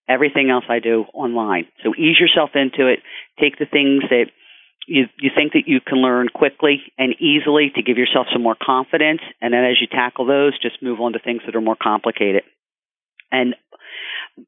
Everything 0.09 0.49
else 0.49 0.65
I 0.69 0.79
do 0.79 1.05
online. 1.13 1.65
So 1.83 1.93
ease 1.95 2.17
yourself 2.19 2.51
into 2.55 2.87
it. 2.87 2.99
Take 3.39 3.59
the 3.59 3.65
things 3.65 4.03
that 4.09 4.27
you 4.87 5.05
you 5.19 5.31
think 5.35 5.51
that 5.53 5.67
you 5.67 5.81
can 5.85 5.97
learn 5.97 6.29
quickly 6.33 6.81
and 6.97 7.13
easily 7.19 7.71
to 7.75 7.83
give 7.83 7.97
yourself 7.97 8.27
some 8.31 8.41
more 8.41 8.55
confidence, 8.55 9.21
and 9.41 9.53
then 9.53 9.65
as 9.65 9.77
you 9.81 9.87
tackle 9.87 10.25
those, 10.25 10.57
just 10.61 10.81
move 10.81 11.01
on 11.01 11.13
to 11.13 11.19
things 11.19 11.41
that 11.45 11.55
are 11.55 11.61
more 11.61 11.77
complicated. 11.81 12.43
And 13.31 13.55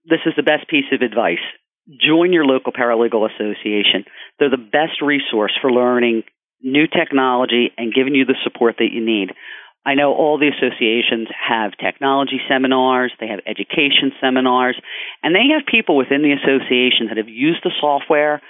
this 0.05 0.19
is 0.25 0.33
the 0.37 0.43
best 0.43 0.69
piece 0.69 0.85
of 0.93 1.01
advice. 1.01 1.43
Join 1.89 2.31
your 2.31 2.45
local 2.45 2.71
paralegal 2.71 3.27
association. 3.29 4.05
They're 4.37 4.49
the 4.49 4.57
best 4.57 5.01
resource 5.01 5.51
for 5.59 5.71
learning 5.71 6.23
new 6.61 6.87
technology 6.87 7.71
and 7.77 7.93
giving 7.93 8.15
you 8.15 8.25
the 8.25 8.37
support 8.43 8.75
that 8.79 8.91
you 8.91 9.05
need. 9.05 9.31
I 9.85 9.95
know 9.95 10.13
all 10.13 10.37
the 10.37 10.51
associations 10.51 11.29
have 11.33 11.71
technology 11.79 12.39
seminars, 12.49 13.13
they 13.19 13.27
have 13.27 13.39
education 13.47 14.11
seminars, 14.19 14.79
and 15.23 15.33
they 15.33 15.55
have 15.55 15.65
people 15.65 15.95
within 15.95 16.21
the 16.21 16.35
association 16.35 17.07
that 17.07 17.17
have 17.17 17.29
used 17.29 17.63
the 17.63 17.71
software. 17.79 18.41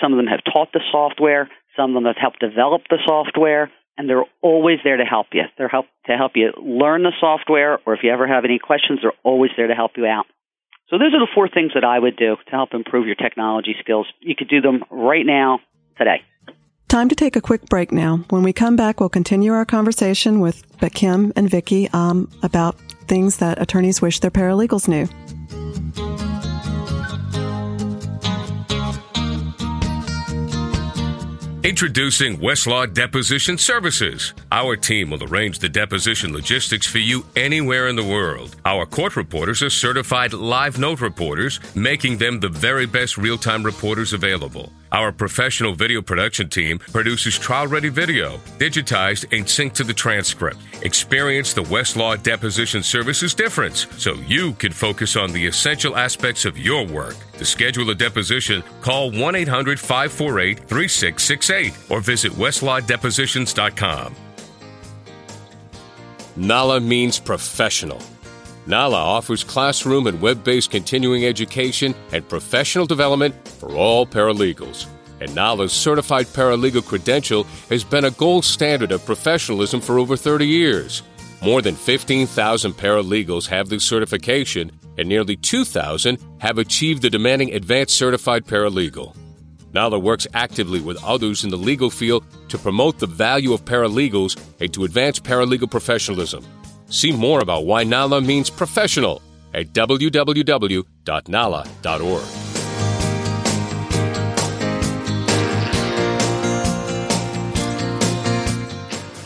Some 0.00 0.12
of 0.12 0.18
them 0.18 0.26
have 0.26 0.44
taught 0.44 0.72
the 0.72 0.84
software, 0.92 1.48
some 1.76 1.90
of 1.90 1.94
them 1.94 2.04
have 2.04 2.20
helped 2.20 2.40
develop 2.40 2.82
the 2.90 2.98
software, 3.04 3.72
and 3.96 4.08
they're 4.08 4.24
always 4.42 4.78
there 4.84 4.98
to 4.98 5.04
help 5.04 5.28
you. 5.32 5.44
They're 5.56 5.68
help 5.68 5.86
to 6.06 6.16
help 6.16 6.32
you 6.34 6.52
learn 6.60 7.02
the 7.02 7.12
software, 7.18 7.78
or 7.86 7.94
if 7.94 8.00
you 8.02 8.12
ever 8.12 8.26
have 8.26 8.44
any 8.44 8.58
questions, 8.58 9.00
they're 9.02 9.18
always 9.22 9.52
there 9.56 9.68
to 9.68 9.74
help 9.74 9.92
you 9.96 10.06
out. 10.06 10.26
So 10.90 10.98
those 10.98 11.14
are 11.14 11.20
the 11.20 11.32
four 11.34 11.48
things 11.48 11.72
that 11.74 11.84
I 11.84 11.98
would 11.98 12.16
do 12.16 12.36
to 12.36 12.50
help 12.50 12.74
improve 12.74 13.06
your 13.06 13.16
technology 13.16 13.74
skills. 13.80 14.06
You 14.20 14.34
could 14.36 14.48
do 14.48 14.60
them 14.60 14.84
right 14.90 15.24
now, 15.24 15.60
today. 15.96 16.22
Time 16.94 17.08
to 17.08 17.16
take 17.16 17.34
a 17.34 17.40
quick 17.40 17.66
break 17.68 17.90
now. 17.90 18.18
When 18.28 18.44
we 18.44 18.52
come 18.52 18.76
back, 18.76 19.00
we'll 19.00 19.08
continue 19.08 19.52
our 19.52 19.64
conversation 19.64 20.38
with 20.38 20.62
Kim 20.94 21.32
and 21.34 21.50
Vicki 21.50 21.90
um, 21.92 22.30
about 22.44 22.78
things 23.08 23.38
that 23.38 23.60
attorneys 23.60 24.00
wish 24.00 24.20
their 24.20 24.30
paralegals 24.30 24.86
knew. 24.86 25.08
Introducing 31.64 32.36
Westlaw 32.38 32.94
Deposition 32.94 33.58
Services. 33.58 34.32
Our 34.52 34.76
team 34.76 35.10
will 35.10 35.24
arrange 35.24 35.58
the 35.58 35.68
deposition 35.68 36.32
logistics 36.32 36.86
for 36.86 36.98
you 36.98 37.26
anywhere 37.34 37.88
in 37.88 37.96
the 37.96 38.04
world. 38.04 38.54
Our 38.64 38.86
court 38.86 39.16
reporters 39.16 39.64
are 39.64 39.70
certified 39.70 40.32
live 40.32 40.78
note 40.78 41.00
reporters, 41.00 41.58
making 41.74 42.18
them 42.18 42.38
the 42.38 42.50
very 42.50 42.86
best 42.86 43.18
real 43.18 43.36
time 43.36 43.64
reporters 43.64 44.12
available. 44.12 44.70
Our 44.94 45.10
professional 45.10 45.74
video 45.74 46.00
production 46.02 46.48
team 46.48 46.78
produces 46.78 47.36
trial 47.36 47.66
ready 47.66 47.88
video, 47.88 48.36
digitized 48.58 49.24
and 49.36 49.44
synced 49.44 49.72
to 49.74 49.82
the 49.82 49.92
transcript. 49.92 50.58
Experience 50.82 51.52
the 51.52 51.64
Westlaw 51.64 52.22
Deposition 52.22 52.80
Services 52.80 53.34
difference 53.34 53.88
so 53.98 54.12
you 54.28 54.52
can 54.52 54.70
focus 54.70 55.16
on 55.16 55.32
the 55.32 55.46
essential 55.46 55.96
aspects 55.96 56.44
of 56.44 56.56
your 56.56 56.86
work. 56.86 57.16
To 57.38 57.44
schedule 57.44 57.90
a 57.90 57.94
deposition, 57.96 58.62
call 58.82 59.10
1 59.10 59.34
800 59.34 59.80
548 59.80 60.60
3668 60.60 61.90
or 61.90 62.00
visit 62.00 62.30
westlawdepositions.com. 62.30 64.14
NALA 66.36 66.78
means 66.78 67.18
professional. 67.18 68.00
NALA 68.66 68.96
offers 68.96 69.44
classroom 69.44 70.06
and 70.06 70.20
web 70.22 70.42
based 70.42 70.70
continuing 70.70 71.26
education 71.26 71.94
and 72.12 72.26
professional 72.26 72.86
development 72.86 73.46
for 73.46 73.72
all 73.72 74.06
paralegals. 74.06 74.86
And 75.20 75.34
NALA's 75.34 75.72
certified 75.72 76.26
paralegal 76.26 76.86
credential 76.86 77.44
has 77.68 77.84
been 77.84 78.06
a 78.06 78.10
gold 78.10 78.44
standard 78.44 78.90
of 78.90 79.04
professionalism 79.04 79.80
for 79.80 79.98
over 79.98 80.16
30 80.16 80.46
years. 80.46 81.02
More 81.42 81.60
than 81.60 81.74
15,000 81.74 82.72
paralegals 82.72 83.46
have 83.48 83.68
this 83.68 83.84
certification, 83.84 84.72
and 84.96 85.08
nearly 85.08 85.36
2,000 85.36 86.18
have 86.38 86.56
achieved 86.56 87.02
the 87.02 87.10
demanding 87.10 87.52
advanced 87.52 87.94
certified 87.94 88.46
paralegal. 88.46 89.14
NALA 89.74 89.98
works 89.98 90.26
actively 90.32 90.80
with 90.80 91.02
others 91.04 91.44
in 91.44 91.50
the 91.50 91.58
legal 91.58 91.90
field 91.90 92.24
to 92.48 92.56
promote 92.56 92.98
the 92.98 93.06
value 93.06 93.52
of 93.52 93.64
paralegals 93.64 94.40
and 94.60 94.72
to 94.72 94.84
advance 94.84 95.20
paralegal 95.20 95.70
professionalism. 95.70 96.44
See 96.94 97.10
more 97.10 97.40
about 97.40 97.66
why 97.66 97.82
NALA 97.82 98.20
means 98.20 98.48
professional 98.48 99.20
at 99.52 99.72
www.nala.org. 99.72 100.84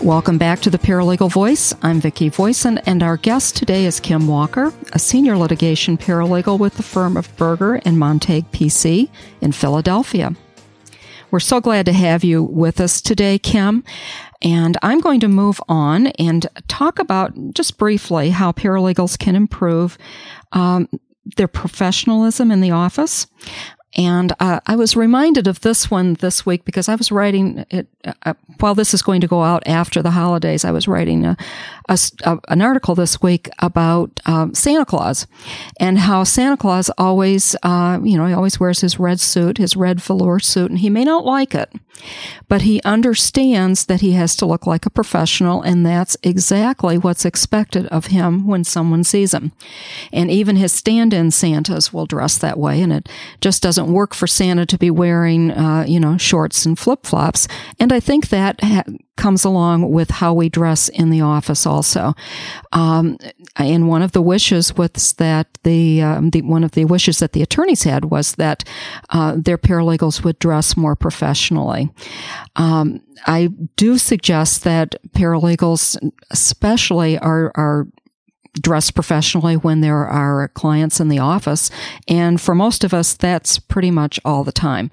Welcome 0.03 0.39
back 0.39 0.61
to 0.61 0.71
the 0.71 0.79
Paralegal 0.79 1.31
Voice. 1.31 1.75
I'm 1.83 2.01
Vicki 2.01 2.31
Voisin, 2.31 2.79
and 2.87 3.03
our 3.03 3.19
guest 3.19 3.55
today 3.57 3.85
is 3.85 4.01
Kim 4.01 4.27
Walker, 4.27 4.73
a 4.95 4.99
senior 4.99 5.37
litigation 5.37 5.99
paralegal 5.99 6.59
with 6.59 6.75
the 6.79 6.83
firm 6.83 7.19
of 7.19 7.37
Berger 7.37 7.83
and 7.85 7.99
Montague 7.99 8.49
PC 8.51 9.11
in 9.43 9.53
Philadelphia. 9.53 10.35
We're 11.31 11.41
so 11.41 11.61
glad 11.61 11.87
to 11.87 11.93
have 11.93 12.25
you 12.25 12.43
with 12.43 12.81
us 12.81 13.03
today, 13.03 13.39
Kim. 13.39 13.85
And 14.41 14.79
I'm 14.83 15.01
going 15.01 15.21
to 15.21 15.29
move 15.29 15.61
on 15.69 16.07
and 16.19 16.47
talk 16.69 16.99
about 16.99 17.35
just 17.53 17.77
briefly 17.77 18.31
how 18.31 18.53
paralegals 18.53 19.19
can 19.19 19.37
improve 19.37 19.99
um, 20.53 20.89
their 21.37 21.49
professionalism 21.49 22.51
in 22.51 22.61
the 22.61 22.71
office. 22.71 23.27
And 23.99 24.33
uh, 24.39 24.61
I 24.65 24.77
was 24.77 24.95
reminded 24.95 25.49
of 25.49 25.61
this 25.63 25.91
one 25.91 26.15
this 26.15 26.47
week 26.47 26.65
because 26.65 26.89
I 26.89 26.95
was 26.95 27.11
writing 27.11 27.67
it 27.69 27.89
uh, 28.05 28.35
while 28.61 28.77
this 28.77 28.95
is 28.95 29.03
going 29.03 29.21
to 29.21 29.27
go 29.27 29.43
out 29.43 29.67
after 29.67 30.03
the 30.03 30.13
holidays. 30.13 30.65
I 30.65 30.71
was 30.71 30.87
writing 30.87 31.27
a, 31.27 31.37
a, 31.89 31.99
a, 32.23 32.39
an 32.47 32.63
article 32.63 32.95
this 32.95 33.21
week 33.21 33.51
about 33.59 34.21
um, 34.25 34.55
Santa 34.55 34.87
Claus 34.87 35.27
and 35.81 35.99
how 35.99 36.23
Santa 36.23 36.57
Claus 36.57 36.91
always, 36.97 37.57
uh, 37.65 37.99
you 38.03 38.17
know, 38.17 38.27
he 38.27 38.35
always 38.35 38.61
wears 38.61 38.81
his 38.81 39.01
red 39.01 39.19
suit, 39.19 39.59
his 39.59 39.75
red 39.75 40.01
velour 40.01 40.39
suit, 40.39 40.71
and 40.71 40.79
he 40.79 40.91
may 40.91 41.05
not 41.05 41.25
like 41.25 41.53
it, 41.55 41.73
but 42.47 42.63
he 42.63 42.81
understands 42.85 43.87
that 43.87 44.01
he 44.01 44.13
has 44.13 44.37
to 44.37 44.47
look 44.47 44.65
like 44.65 44.87
a 44.87 44.91
professional, 44.91 45.61
and 45.63 45.85
that's 45.85 46.17
exactly 46.23 46.97
what's 46.99 47.25
expected 47.25 47.87
of 47.87 48.07
him 48.07 48.47
when 48.47 48.63
someone 48.63 49.03
sees 49.03 49.35
him. 49.35 49.51
And 50.13 50.31
even 50.31 50.55
his 50.55 50.73
stand-in 50.73 51.33
Santas 51.33 51.93
will 51.93 52.07
dress 52.07 52.39
that 52.39 52.59
way, 52.59 52.81
and 52.81 52.93
it 52.93 53.09
just 53.41 53.61
doesn't 53.61 53.88
doesn't 53.89 53.95
work 53.95 54.15
for 54.15 54.27
Santa 54.27 54.67
to 54.67 54.79
be 54.79 54.91
wearing, 54.91 55.51
uh, 55.51 55.85
you 55.87 55.99
know, 55.99 56.19
shorts 56.19 56.67
and 56.67 56.79
flip 56.79 57.07
flops. 57.07 57.49
And 57.81 57.93
I 57.93 58.01
think 58.01 58.29
that 58.29 58.61
ha- 58.63 58.85
comes 59.17 59.45
along 59.45 59.91
with 59.91 60.11
how 60.11 60.35
we 60.35 60.49
dress 60.49 60.89
in 60.91 61.11
the 61.11 61.23
office 61.23 61.67
also. 61.67 62.15
Um, 62.73 63.17
and 63.57 63.89
one 63.89 64.03
of 64.03 64.13
the 64.13 64.23
wishes 64.23 64.77
was 64.77 65.15
that 65.15 65.47
the, 65.63 66.03
um, 66.03 66.31
the, 66.31 66.43
one 66.43 66.65
of 66.65 66.73
the 66.73 66.85
wishes 66.85 67.19
that 67.19 67.33
the 67.33 67.43
attorneys 67.43 67.85
had 67.85 68.05
was 68.05 68.35
that 68.35 68.65
uh, 69.11 69.37
their 69.37 69.59
paralegals 69.59 70.23
would 70.23 70.39
dress 70.39 70.77
more 70.77 70.95
professionally. 70.95 71.91
Um, 72.57 73.01
I 73.27 73.49
do 73.77 73.99
suggest 73.99 74.65
that 74.65 74.97
paralegals, 75.13 75.97
especially, 76.31 77.19
are 77.19 77.51
are 77.55 77.87
dress 78.55 78.91
professionally 78.91 79.57
when 79.57 79.81
there 79.81 80.07
are 80.07 80.49
clients 80.49 81.01
in 81.01 81.09
the 81.09 81.19
office. 81.19 81.71
And 82.07 82.41
for 82.41 82.55
most 82.55 82.85
of 82.85 82.93
us, 82.93 83.15
that's 83.15 83.59
pretty 83.59 83.91
much 83.91 84.19
all 84.25 84.45
the 84.45 84.53
time. 84.53 84.91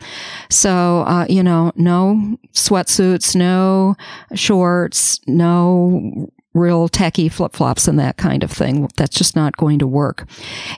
So, 0.49 1.03
uh, 1.07 1.25
you 1.29 1.43
know, 1.43 1.71
no 1.75 2.37
sweatsuits, 2.53 3.35
no 3.35 3.95
shorts, 4.33 5.19
no 5.27 6.29
real 6.55 6.87
tacky 6.87 7.29
flip 7.29 7.53
flops 7.53 7.87
and 7.87 7.99
that 7.99 8.17
kind 8.17 8.43
of 8.43 8.49
thing. 8.49 8.89
That's 8.95 9.15
just 9.15 9.35
not 9.35 9.57
going 9.57 9.77
to 9.79 9.87
work. 9.87 10.27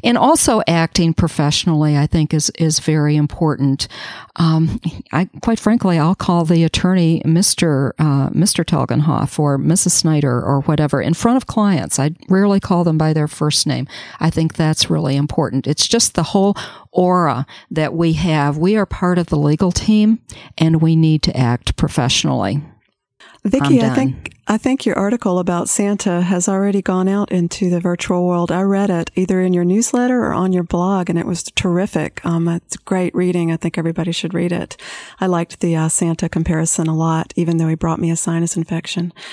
And 0.04 0.18
also 0.18 0.62
acting 0.68 1.14
professionally, 1.14 1.96
I 1.96 2.08
think 2.08 2.34
is, 2.34 2.52
is 2.58 2.80
very 2.80 3.16
important. 3.16 3.88
Um, 4.36 4.82
I, 5.14 5.30
quite 5.42 5.60
frankly, 5.60 6.00
I'll 6.00 6.16
call 6.16 6.44
the 6.44 6.64
attorney 6.64 7.22
Mr. 7.26 7.92
Uh, 8.00 8.30
Mr. 8.30 8.66
Telgenhoff 8.66 9.40
or 9.40 9.58
Mrs. 9.58 9.92
Snyder 9.92 10.42
or 10.42 10.62
whatever 10.62 11.00
in 11.00 11.14
front 11.14 11.38
of 11.38 11.48
clients. 11.48 12.00
I 12.00 12.12
rarely 12.28 12.60
call 12.60 12.84
them 12.84 12.98
by 12.98 13.14
their 13.14 13.28
first 13.28 13.68
name. 13.68 13.88
I 14.20 14.32
think 14.32 14.56
that's 14.56 14.90
really 14.90 15.16
important. 15.16 15.68
It's 15.68 15.88
just 15.88 16.16
the 16.16 16.24
whole 16.24 16.58
aura 16.92 17.46
that 17.70 17.94
we 17.94 18.14
have. 18.14 18.58
We 18.58 18.76
are 18.76 18.86
part 18.86 19.20
of 19.20 19.28
the 19.28 19.38
legal 19.38 19.72
team 19.72 20.20
and 20.58 20.82
we 20.82 20.96
need 20.96 21.22
to 21.24 21.38
act 21.38 21.76
professionally. 21.78 22.64
Vicki, 23.48 23.82
I 23.82 23.94
think 23.94 24.38
I 24.48 24.58
think 24.58 24.86
your 24.86 24.98
article 24.98 25.40
about 25.40 25.68
Santa 25.68 26.22
has 26.22 26.48
already 26.48 26.82
gone 26.82 27.08
out 27.08 27.32
into 27.32 27.70
the 27.70 27.82
virtual 27.82 28.26
world. 28.26 28.52
I 28.52 28.62
read 28.62 28.90
it 28.90 29.12
either 29.16 29.42
in 29.42 29.54
your 29.54 29.66
newsletter 29.66 30.24
or 30.24 30.34
on 30.34 30.54
your 30.54 30.64
blog, 30.64 31.10
and 31.10 31.20
it 31.20 31.26
was 31.26 31.44
terrific. 31.44 32.26
Um, 32.26 32.48
it's 32.48 32.78
great 32.78 33.14
reading. 33.14 33.52
I 33.52 33.58
think 33.58 33.78
everybody 33.78 34.14
should 34.14 34.34
read 34.34 34.54
it. 34.54 34.78
I 35.20 35.28
liked 35.28 35.60
the 35.60 35.76
uh, 35.76 35.90
Santa 35.90 36.30
comparison 36.30 36.88
a 36.88 36.96
lot, 36.96 37.34
even 37.36 37.58
though 37.58 37.68
he 37.68 37.76
brought 37.76 38.00
me 38.00 38.10
a 38.10 38.16
sinus 38.16 38.56
infection. 38.56 39.14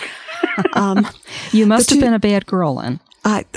Um, 0.75 1.07
you 1.53 1.67
must 1.67 1.91
have 1.91 1.97
you, 1.97 2.05
been 2.05 2.13
a 2.13 2.19
bad 2.19 2.47
girl, 2.47 2.77
then. 2.77 3.01
I, 3.25 3.45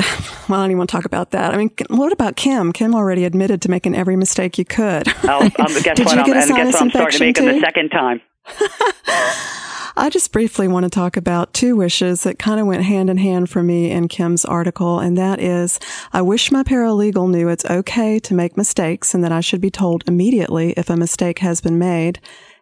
well, 0.48 0.60
I 0.60 0.64
don't 0.64 0.72
even 0.72 0.78
want 0.78 0.90
to 0.90 0.96
talk 0.96 1.06
about 1.06 1.32
that. 1.32 1.54
I 1.54 1.58
mean, 1.58 1.70
what 1.90 2.12
about 2.12 2.36
Kim? 2.36 2.72
Kim 2.72 2.96
already 2.96 3.26
admitted 3.26 3.62
to 3.64 3.70
making 3.70 3.96
every 3.96 4.16
mistake 4.16 4.58
you 4.58 4.66
could. 4.66 5.08
Oh, 5.24 5.42
um, 5.44 5.50
guess 5.84 5.98
Did 5.98 6.06
what? 6.06 6.18
You 6.18 6.26
get 6.26 6.38
I'm, 6.38 6.44
a 6.44 6.48
sinus 6.48 6.74
guess 6.74 6.82
I'm 6.82 6.90
starting 6.90 7.18
to 7.18 7.26
make 7.26 7.36
them 7.36 7.46
the 7.46 7.60
second 7.60 7.90
time. 7.90 8.22
I 10.00 10.12
just 10.12 10.32
briefly 10.32 10.68
want 10.68 10.84
to 10.84 10.92
talk 10.92 11.18
about 11.18 11.56
two 11.56 11.76
wishes 11.76 12.22
that 12.22 12.38
kind 12.38 12.60
of 12.60 12.68
went 12.68 12.84
hand 12.84 13.10
in 13.10 13.18
hand 13.18 13.50
for 13.50 13.64
me 13.64 13.90
in 13.90 14.08
Kim's 14.08 14.46
article. 14.46 15.00
And 15.00 15.18
that 15.18 15.42
is, 15.42 15.80
I 16.14 16.22
wish 16.22 16.52
my 16.52 16.62
paralegal 16.62 17.32
knew 17.32 17.50
it's 17.50 17.66
okay 17.66 18.20
to 18.20 18.36
make 18.36 18.56
mistakes 18.56 19.16
and 19.16 19.24
that 19.24 19.32
I 19.32 19.42
should 19.42 19.60
be 19.60 19.72
told 19.72 20.08
immediately 20.08 20.74
if 20.74 20.92
a 20.92 20.96
mistake 20.96 21.40
has 21.40 21.62
been 21.62 21.80
made. 21.80 22.20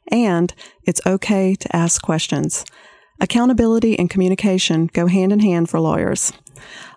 And 0.07 0.53
it's 0.85 1.01
okay 1.05 1.55
to 1.55 1.75
ask 1.75 2.01
questions. 2.01 2.63
Accountability 3.19 3.99
and 3.99 4.09
communication 4.09 4.89
go 4.93 5.07
hand 5.07 5.33
in 5.33 5.41
hand 5.41 5.69
for 5.69 5.81
lawyers. 5.81 6.31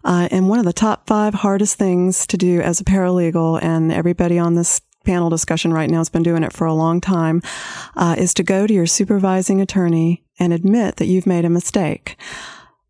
Uh, 0.04 0.28
and 0.30 0.49
one 0.49 0.61
of 0.61 0.64
the 0.64 0.73
top 0.73 1.09
five 1.09 1.35
hardest 1.35 1.78
things 1.78 2.28
to 2.28 2.37
do 2.37 2.61
as 2.61 2.80
a 2.80 2.85
paralegal, 2.85 3.61
and 3.61 3.90
everybody 3.90 4.38
on 4.38 4.54
this 4.54 4.80
panel 5.08 5.30
discussion 5.30 5.72
right 5.72 5.88
now 5.88 5.98
has 5.98 6.10
been 6.10 6.22
doing 6.22 6.42
it 6.42 6.52
for 6.52 6.66
a 6.66 6.74
long 6.74 7.00
time, 7.00 7.40
uh, 7.96 8.14
is 8.18 8.34
to 8.34 8.42
go 8.42 8.66
to 8.66 8.74
your 8.74 8.86
supervising 8.86 9.58
attorney 9.58 10.22
and 10.38 10.52
admit 10.52 10.96
that 10.96 11.06
you've 11.06 11.26
made 11.26 11.46
a 11.46 11.50
mistake. 11.50 12.16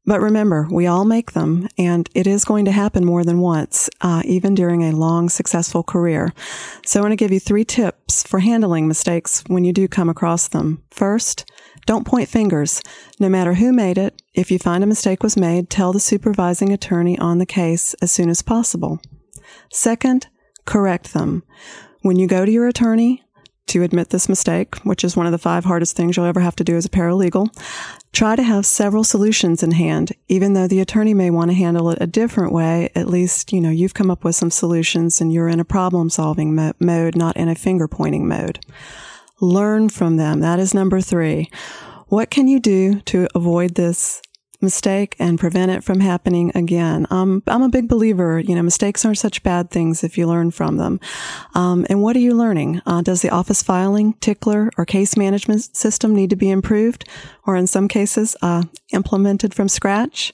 But 0.05 0.21
remember, 0.21 0.67
we 0.69 0.87
all 0.87 1.05
make 1.05 1.33
them, 1.33 1.69
and 1.79 2.09
it 2.15 2.27
is 2.27 2.45
going 2.45 2.65
to 2.65 2.73
happen 2.73 3.05
more 3.05 3.23
than 3.23 3.39
once, 3.39 3.89
uh, 4.01 4.23
even 4.25 4.55
during 4.57 4.83
a 4.83 4.97
long, 4.97 5.29
successful 5.29 5.85
career. 5.85 6.33
So 6.85 6.99
I 6.99 7.03
want 7.03 7.13
to 7.13 7.17
give 7.17 7.31
you 7.31 7.39
three 7.39 7.65
tips 7.65 8.25
for 8.25 8.41
handling 8.41 8.89
mistakes 8.89 9.45
when 9.47 9.65
you 9.65 9.73
do 9.73 9.87
come 9.87 10.09
across 10.09 10.49
them. 10.49 10.83
First, 10.91 11.49
don't 11.87 12.07
point 12.07 12.29
fingers. 12.29 12.83
No 13.21 13.29
matter 13.29 13.55
who 13.55 13.73
made 13.73 13.97
it, 13.97 14.21
if 14.35 14.51
you 14.51 14.59
find 14.59 14.83
a 14.83 14.89
mistake 14.89 15.23
was 15.23 15.37
made, 15.37 15.71
tell 15.71 15.93
the 15.93 16.01
supervising 16.01 16.73
attorney 16.73 17.17
on 17.19 17.39
the 17.39 17.47
case 17.47 17.95
as 18.03 18.11
soon 18.11 18.29
as 18.29 18.43
possible. 18.43 19.01
Second, 19.71 20.27
correct 20.65 21.13
them. 21.13 21.45
When 22.09 22.19
you 22.19 22.27
go 22.27 22.47
to 22.47 22.51
your 22.51 22.67
attorney, 22.67 23.23
to 23.67 23.83
admit 23.83 24.09
this 24.09 24.31
mistake, 24.31 24.77
which 24.77 25.05
is 25.05 25.15
one 25.15 25.27
of 25.27 25.33
the 25.33 25.37
five 25.37 25.67
hardest 25.67 25.95
things 25.95 26.17
you'll 26.17 26.25
ever 26.25 26.41
have 26.41 26.57
to 26.57 26.65
do 26.65 26.75
as 26.75 26.87
a 26.87 26.89
paralegal. 26.89 27.51
Try 28.13 28.35
to 28.35 28.43
have 28.43 28.65
several 28.65 29.05
solutions 29.05 29.63
in 29.63 29.73
hand. 29.73 30.13
Even 30.27 30.55
though 30.55 30.67
the 30.67 30.81
attorney 30.81 31.13
may 31.13 31.29
want 31.29 31.51
to 31.51 31.55
handle 31.55 31.91
it 31.91 31.99
a 32.01 32.07
different 32.07 32.55
way, 32.55 32.89
at 32.95 33.09
least, 33.09 33.53
you 33.53 33.61
know, 33.61 33.69
you've 33.69 33.93
come 33.93 34.11
up 34.11 34.25
with 34.25 34.37
some 34.37 34.51
solutions 34.51 35.21
and 35.21 35.35
you're 35.35 35.51
in 35.51 35.61
a 35.61 35.67
problem 35.67 36.09
solving 36.09 36.55
mo- 36.55 36.73
mode, 36.81 37.15
not 37.15 37.37
in 37.37 37.51
a 37.51 37.55
finger 37.55 37.87
pointing 37.87 38.27
mode. 38.27 38.59
Learn 39.43 39.91
from 39.91 40.17
them. 40.17 40.41
That 40.41 40.59
is 40.59 40.73
number 40.73 41.03
three. 41.03 41.51
What 42.07 42.31
can 42.31 42.49
you 42.49 42.59
do 42.59 43.01
to 43.01 43.29
avoid 43.35 43.75
this 43.75 44.23
mistake 44.61 45.15
and 45.19 45.39
prevent 45.39 45.71
it 45.71 45.85
from 45.85 46.01
happening 46.01 46.51
again. 46.55 47.07
Um, 47.11 47.43
I'm 47.47 47.63
a 47.63 47.69
big 47.69 47.89
believer, 47.89 48.39
you 48.41 48.55
know, 48.55 48.63
mistakes 48.63 49.05
aren't 49.05 49.19
such 49.19 49.43
bad 49.43 49.71
things 49.71 50.03
if 50.03 50.19
you 50.19 50.27
learn 50.27 50.51
from 50.51 50.77
them. 50.77 51.01
Um, 51.55 51.87
and 51.89 52.03
what 52.03 52.17
are 52.17 52.21
you 52.21 52.35
learning? 52.35 52.83
Uh, 52.85 53.03
does 53.03 53.23
the 53.23 53.31
office 53.31 53.63
filing, 53.63 54.15
tickler, 54.15 54.71
or 54.77 54.85
case 54.85 55.17
management 55.17 55.77
system 55.77 56.15
need 56.15 56.31
to 56.31 56.37
be 56.37 56.51
improved, 56.51 57.09
or 57.47 57.57
in 57.57 57.67
some 57.67 57.89
cases, 57.89 58.37
uh, 58.43 58.65
implemented 58.93 59.55
from 59.55 59.69
scratch? 59.69 60.33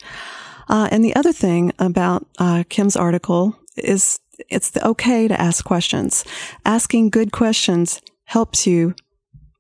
Uh, 0.68 0.88
and 0.90 1.04
the 1.04 1.14
other 1.14 1.32
thing 1.32 1.72
about 1.78 2.26
uh, 2.38 2.64
Kim's 2.68 2.96
article 2.96 3.58
is 3.76 4.18
it's 4.48 4.76
okay 4.78 5.28
to 5.28 5.40
ask 5.40 5.64
questions. 5.64 6.24
Asking 6.64 7.10
good 7.10 7.32
questions 7.32 8.00
helps 8.24 8.66
you 8.66 8.94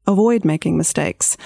avoid 0.06 0.44
making 0.44 0.76
mistakes 0.76 1.36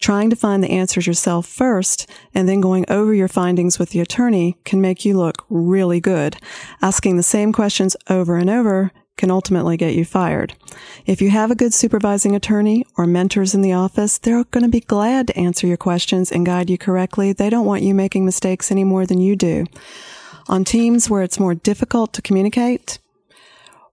trying 0.00 0.30
to 0.30 0.36
find 0.36 0.62
the 0.62 0.70
answers 0.70 1.06
yourself 1.06 1.46
first 1.46 2.08
and 2.34 2.48
then 2.48 2.60
going 2.60 2.84
over 2.88 3.14
your 3.14 3.28
findings 3.28 3.78
with 3.78 3.90
the 3.90 4.00
attorney 4.00 4.56
can 4.64 4.80
make 4.80 5.04
you 5.04 5.16
look 5.16 5.44
really 5.48 6.00
good. 6.00 6.36
Asking 6.82 7.16
the 7.16 7.22
same 7.22 7.52
questions 7.52 7.96
over 8.08 8.36
and 8.36 8.50
over 8.50 8.92
can 9.16 9.30
ultimately 9.30 9.76
get 9.76 9.94
you 9.94 10.04
fired. 10.04 10.54
If 11.06 11.22
you 11.22 11.30
have 11.30 11.50
a 11.50 11.54
good 11.54 11.72
supervising 11.72 12.36
attorney 12.36 12.84
or 12.96 13.06
mentors 13.06 13.54
in 13.54 13.62
the 13.62 13.72
office, 13.72 14.18
they're 14.18 14.44
going 14.44 14.64
to 14.64 14.70
be 14.70 14.80
glad 14.80 15.28
to 15.28 15.38
answer 15.38 15.66
your 15.66 15.78
questions 15.78 16.30
and 16.30 16.44
guide 16.44 16.68
you 16.68 16.76
correctly. 16.76 17.32
They 17.32 17.48
don't 17.48 17.66
want 17.66 17.82
you 17.82 17.94
making 17.94 18.24
mistakes 18.24 18.70
any 18.70 18.84
more 18.84 19.06
than 19.06 19.20
you 19.20 19.34
do. 19.34 19.66
On 20.48 20.64
teams 20.64 21.08
where 21.08 21.22
it's 21.22 21.40
more 21.40 21.54
difficult 21.54 22.12
to 22.12 22.22
communicate, 22.22 22.98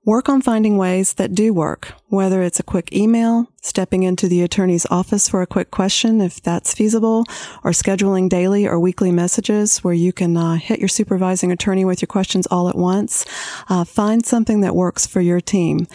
Work 0.05 0.27
on 0.27 0.41
finding 0.41 0.75
ways 0.75 1.13
that 1.13 1.33
do 1.33 1.53
work, 1.53 1.93
whether 2.09 2.41
it's 2.41 2.59
a 2.59 2.63
quick 2.63 2.91
email, 2.91 3.47
stepping 3.61 4.03
into 4.03 4.27
the 4.27 4.41
attorney's 4.41 4.85
office 4.87 5.29
for 5.29 5.41
a 5.41 5.47
quick 5.47 5.71
question 5.71 6.19
if 6.19 6.41
that's 6.41 6.73
feasible, 6.73 7.23
or 7.63 7.71
scheduling 7.71 8.27
daily 8.27 8.67
or 8.67 8.77
weekly 8.81 9.13
messages 9.13 9.77
where 9.77 9.93
you 9.93 10.11
can 10.11 10.35
uh, 10.35 10.55
hit 10.55 10.79
your 10.79 10.89
supervising 10.89 11.53
attorney 11.53 11.85
with 11.85 12.01
your 12.01 12.07
questions 12.07 12.45
all 12.47 12.67
at 12.67 12.75
once. 12.75 13.25
Uh, 13.69 13.85
find 13.85 14.25
something 14.25 14.59
that 14.59 14.75
works 14.75 15.07
for 15.07 15.21
your 15.21 15.39
team. 15.39 15.87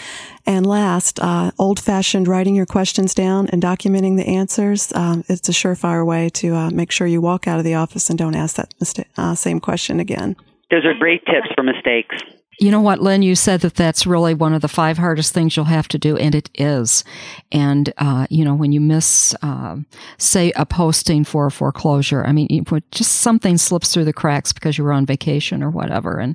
And 0.46 0.64
last, 0.64 1.20
uh, 1.20 1.50
old 1.58 1.78
fashioned 1.78 2.28
writing 2.28 2.54
your 2.54 2.64
questions 2.64 3.12
down 3.12 3.48
and 3.50 3.62
documenting 3.62 4.16
the 4.16 4.26
answers. 4.26 4.90
Um, 4.94 5.22
it's 5.28 5.50
a 5.50 5.52
surefire 5.52 6.06
way 6.06 6.30
to 6.30 6.54
uh, 6.54 6.70
make 6.70 6.92
sure 6.92 7.06
you 7.06 7.20
walk 7.20 7.46
out 7.46 7.58
of 7.58 7.64
the 7.66 7.74
office 7.74 8.08
and 8.08 8.18
don't 8.18 8.34
ask 8.34 8.56
that 8.56 8.72
mistake, 8.80 9.08
uh, 9.18 9.34
same 9.34 9.60
question 9.60 10.00
again. 10.00 10.34
Those 10.70 10.86
are 10.86 10.94
great 10.94 11.26
tips 11.26 11.48
for 11.54 11.62
mistakes. 11.62 12.16
You 12.60 12.72
know 12.72 12.80
what, 12.80 13.00
Lynne? 13.00 13.22
You 13.22 13.36
said 13.36 13.60
that 13.60 13.76
that's 13.76 14.04
really 14.04 14.34
one 14.34 14.52
of 14.52 14.62
the 14.62 14.68
five 14.68 14.98
hardest 14.98 15.32
things 15.32 15.56
you'll 15.56 15.66
have 15.66 15.86
to 15.88 15.98
do, 15.98 16.16
and 16.16 16.34
it 16.34 16.50
is. 16.54 17.04
And 17.52 17.92
uh, 17.98 18.26
you 18.30 18.44
know, 18.44 18.54
when 18.54 18.72
you 18.72 18.80
miss, 18.80 19.34
uh, 19.42 19.76
say, 20.18 20.52
a 20.56 20.66
posting 20.66 21.22
for 21.22 21.46
a 21.46 21.52
foreclosure, 21.52 22.24
I 22.26 22.32
mean, 22.32 22.64
just 22.90 23.12
something 23.12 23.58
slips 23.58 23.94
through 23.94 24.06
the 24.06 24.12
cracks 24.12 24.52
because 24.52 24.76
you 24.76 24.82
were 24.82 24.92
on 24.92 25.06
vacation 25.06 25.62
or 25.62 25.70
whatever, 25.70 26.18
and 26.18 26.34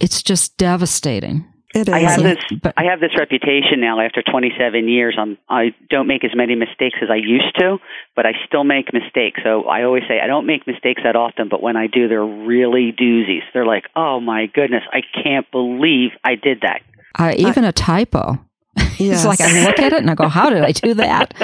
it's 0.00 0.22
just 0.22 0.56
devastating. 0.56 1.44
It 1.72 1.88
is. 1.88 1.94
I 1.94 2.00
have 2.00 2.22
this. 2.22 2.38
But, 2.60 2.74
I 2.76 2.84
have 2.84 2.98
this 2.98 3.12
reputation 3.16 3.80
now. 3.80 4.00
After 4.00 4.22
27 4.22 4.88
years, 4.88 5.16
I'm. 5.18 5.38
I 5.48 5.74
don't 5.88 6.08
make 6.08 6.24
as 6.24 6.32
many 6.34 6.56
mistakes 6.56 6.98
as 7.00 7.10
I 7.10 7.16
used 7.16 7.54
to, 7.58 7.78
but 8.16 8.26
I 8.26 8.32
still 8.46 8.64
make 8.64 8.92
mistakes. 8.92 9.40
So 9.44 9.64
I 9.64 9.84
always 9.84 10.02
say 10.08 10.20
I 10.20 10.26
don't 10.26 10.46
make 10.46 10.66
mistakes 10.66 11.02
that 11.04 11.14
often, 11.14 11.48
but 11.48 11.62
when 11.62 11.76
I 11.76 11.86
do, 11.86 12.08
they're 12.08 12.24
really 12.24 12.92
doozies. 12.92 13.42
They're 13.54 13.66
like, 13.66 13.84
oh 13.94 14.18
my 14.20 14.46
goodness, 14.46 14.82
I 14.92 15.02
can't 15.22 15.48
believe 15.52 16.10
I 16.24 16.34
did 16.34 16.62
that. 16.62 16.82
Uh, 17.16 17.34
even 17.36 17.64
a 17.64 17.72
typo. 17.72 18.38
Yes. 18.76 18.98
it's 18.98 19.24
like 19.24 19.40
I 19.40 19.64
look 19.64 19.78
at 19.78 19.92
it 19.92 20.00
and 20.00 20.10
I 20.10 20.14
go, 20.14 20.28
how 20.28 20.50
did 20.50 20.62
I 20.62 20.72
do 20.72 20.94
that? 20.94 21.34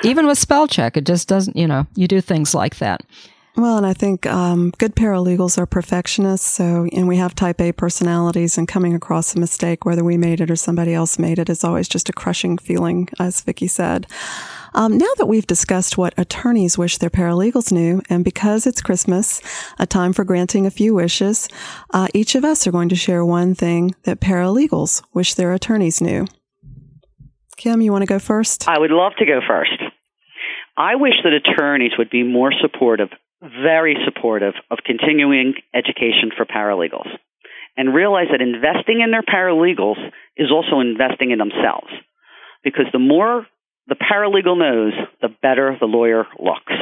even 0.04 0.26
with 0.26 0.38
spell 0.38 0.66
check, 0.66 0.96
it 0.98 1.06
just 1.06 1.26
doesn't. 1.26 1.56
You 1.56 1.66
know, 1.66 1.86
you 1.94 2.06
do 2.06 2.20
things 2.20 2.54
like 2.54 2.76
that. 2.78 3.00
Well, 3.54 3.76
and 3.76 3.84
I 3.84 3.92
think 3.92 4.24
um, 4.26 4.72
good 4.78 4.96
paralegals 4.96 5.58
are 5.58 5.66
perfectionists. 5.66 6.50
So, 6.50 6.86
and 6.90 7.06
we 7.06 7.18
have 7.18 7.34
type 7.34 7.60
A 7.60 7.72
personalities, 7.72 8.56
and 8.56 8.66
coming 8.66 8.94
across 8.94 9.34
a 9.34 9.40
mistake, 9.40 9.84
whether 9.84 10.02
we 10.02 10.16
made 10.16 10.40
it 10.40 10.50
or 10.50 10.56
somebody 10.56 10.94
else 10.94 11.18
made 11.18 11.38
it, 11.38 11.50
is 11.50 11.62
always 11.62 11.86
just 11.86 12.08
a 12.08 12.14
crushing 12.14 12.56
feeling, 12.56 13.08
as 13.20 13.42
Vicki 13.42 13.66
said. 13.66 14.06
Um, 14.74 14.96
now 14.96 15.12
that 15.18 15.26
we've 15.26 15.46
discussed 15.46 15.98
what 15.98 16.14
attorneys 16.16 16.78
wish 16.78 16.96
their 16.96 17.10
paralegals 17.10 17.70
knew, 17.70 18.00
and 18.08 18.24
because 18.24 18.66
it's 18.66 18.80
Christmas, 18.80 19.42
a 19.78 19.86
time 19.86 20.14
for 20.14 20.24
granting 20.24 20.64
a 20.64 20.70
few 20.70 20.94
wishes, 20.94 21.46
uh, 21.92 22.08
each 22.14 22.34
of 22.34 22.46
us 22.46 22.66
are 22.66 22.72
going 22.72 22.88
to 22.88 22.96
share 22.96 23.22
one 23.22 23.54
thing 23.54 23.94
that 24.04 24.20
paralegals 24.20 25.02
wish 25.12 25.34
their 25.34 25.52
attorneys 25.52 26.00
knew. 26.00 26.26
Kim, 27.58 27.82
you 27.82 27.92
want 27.92 28.00
to 28.00 28.06
go 28.06 28.18
first? 28.18 28.66
I 28.66 28.78
would 28.78 28.90
love 28.90 29.12
to 29.18 29.26
go 29.26 29.40
first. 29.46 29.76
I 30.74 30.94
wish 30.94 31.14
that 31.22 31.34
attorneys 31.34 31.92
would 31.98 32.08
be 32.08 32.22
more 32.22 32.50
supportive 32.62 33.10
very 33.42 33.96
supportive 34.04 34.54
of 34.70 34.78
continuing 34.84 35.54
education 35.74 36.30
for 36.36 36.44
paralegals 36.44 37.08
and 37.76 37.94
realize 37.94 38.26
that 38.30 38.40
investing 38.40 39.00
in 39.00 39.10
their 39.10 39.22
paralegals 39.22 39.98
is 40.36 40.50
also 40.50 40.80
investing 40.80 41.30
in 41.30 41.38
themselves. 41.38 41.88
Because 42.62 42.86
the 42.92 42.98
more 42.98 43.46
the 43.88 43.96
paralegal 43.96 44.56
knows, 44.58 44.92
the 45.20 45.28
better 45.42 45.76
the 45.80 45.86
lawyer 45.86 46.26
looks. 46.38 46.72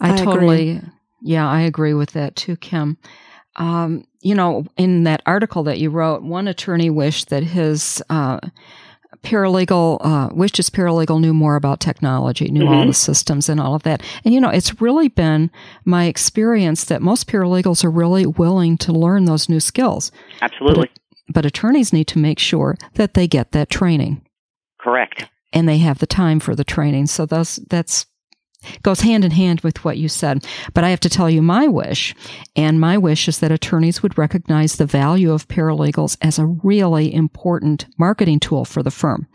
I, 0.00 0.14
I 0.14 0.16
totally 0.16 0.70
agree. 0.70 0.88
Yeah, 1.22 1.48
I 1.48 1.60
agree 1.60 1.94
with 1.94 2.12
that 2.12 2.34
too, 2.36 2.56
Kim. 2.56 2.96
Um, 3.56 4.06
you 4.22 4.34
know, 4.34 4.64
in 4.76 5.04
that 5.04 5.22
article 5.26 5.62
that 5.64 5.78
you 5.78 5.90
wrote, 5.90 6.22
one 6.22 6.48
attorney 6.48 6.88
wished 6.88 7.28
that 7.28 7.42
his 7.42 8.02
uh, 8.08 8.40
paralegal 9.22 9.98
uh, 10.00 10.28
his 10.56 10.70
paralegal 10.70 11.20
knew 11.20 11.34
more 11.34 11.56
about 11.56 11.80
technology, 11.80 12.50
knew 12.50 12.64
mm-hmm. 12.64 12.72
all 12.72 12.86
the 12.86 12.94
systems 12.94 13.48
and 13.48 13.60
all 13.60 13.74
of 13.74 13.82
that. 13.84 14.02
And 14.24 14.34
you 14.34 14.40
know, 14.40 14.48
it's 14.48 14.80
really 14.80 15.08
been 15.08 15.50
my 15.84 16.06
experience 16.06 16.84
that 16.84 17.02
most 17.02 17.28
paralegals 17.28 17.84
are 17.84 17.90
really 17.90 18.26
willing 18.26 18.76
to 18.78 18.92
learn 18.92 19.24
those 19.24 19.48
new 19.48 19.60
skills. 19.60 20.10
Absolutely. 20.40 20.90
But, 21.26 21.34
but 21.34 21.46
attorneys 21.46 21.92
need 21.92 22.08
to 22.08 22.18
make 22.18 22.38
sure 22.38 22.76
that 22.94 23.14
they 23.14 23.26
get 23.28 23.52
that 23.52 23.70
training. 23.70 24.22
Correct. 24.80 25.28
And 25.52 25.68
they 25.68 25.78
have 25.78 25.98
the 25.98 26.06
time 26.06 26.40
for 26.40 26.54
the 26.54 26.64
training. 26.64 27.06
So 27.06 27.26
those 27.26 27.56
that's 27.68 28.06
goes 28.82 29.00
hand 29.00 29.24
in 29.24 29.30
hand 29.30 29.60
with 29.60 29.84
what 29.84 29.98
you 29.98 30.08
said. 30.08 30.46
But 30.74 30.84
I 30.84 30.90
have 30.90 31.00
to 31.00 31.10
tell 31.10 31.30
you 31.30 31.42
my 31.42 31.68
wish, 31.68 32.14
and 32.56 32.80
my 32.80 32.98
wish 32.98 33.28
is 33.28 33.38
that 33.40 33.52
attorneys 33.52 34.02
would 34.02 34.18
recognize 34.18 34.76
the 34.76 34.86
value 34.86 35.32
of 35.32 35.48
paralegals 35.48 36.16
as 36.20 36.38
a 36.38 36.46
really 36.46 37.12
important 37.12 37.86
marketing 37.98 38.40
tool 38.40 38.64
for 38.64 38.82
the 38.82 38.90
firm. 38.90 39.26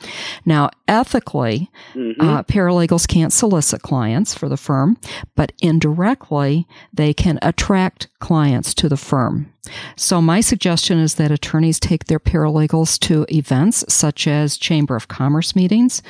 Now, 0.45 0.69
ethically, 0.87 1.69
mm-hmm. 1.93 2.21
uh, 2.21 2.43
paralegals 2.43 3.07
can't 3.07 3.33
solicit 3.33 3.81
clients 3.81 4.33
for 4.33 4.49
the 4.49 4.57
firm, 4.57 4.97
but 5.35 5.51
indirectly, 5.61 6.67
they 6.93 7.13
can 7.13 7.39
attract 7.41 8.07
clients 8.19 8.73
to 8.75 8.89
the 8.89 8.97
firm. 8.97 9.53
So 9.95 10.21
my 10.21 10.41
suggestion 10.41 10.99
is 10.99 11.15
that 11.15 11.31
attorneys 11.31 11.79
take 11.79 12.05
their 12.05 12.19
paralegals 12.19 12.99
to 13.01 13.25
events 13.29 13.83
such 13.89 14.27
as 14.27 14.57
Chamber 14.57 14.95
of 14.95 15.07
Commerce 15.07 15.55
meetings, 15.55 16.01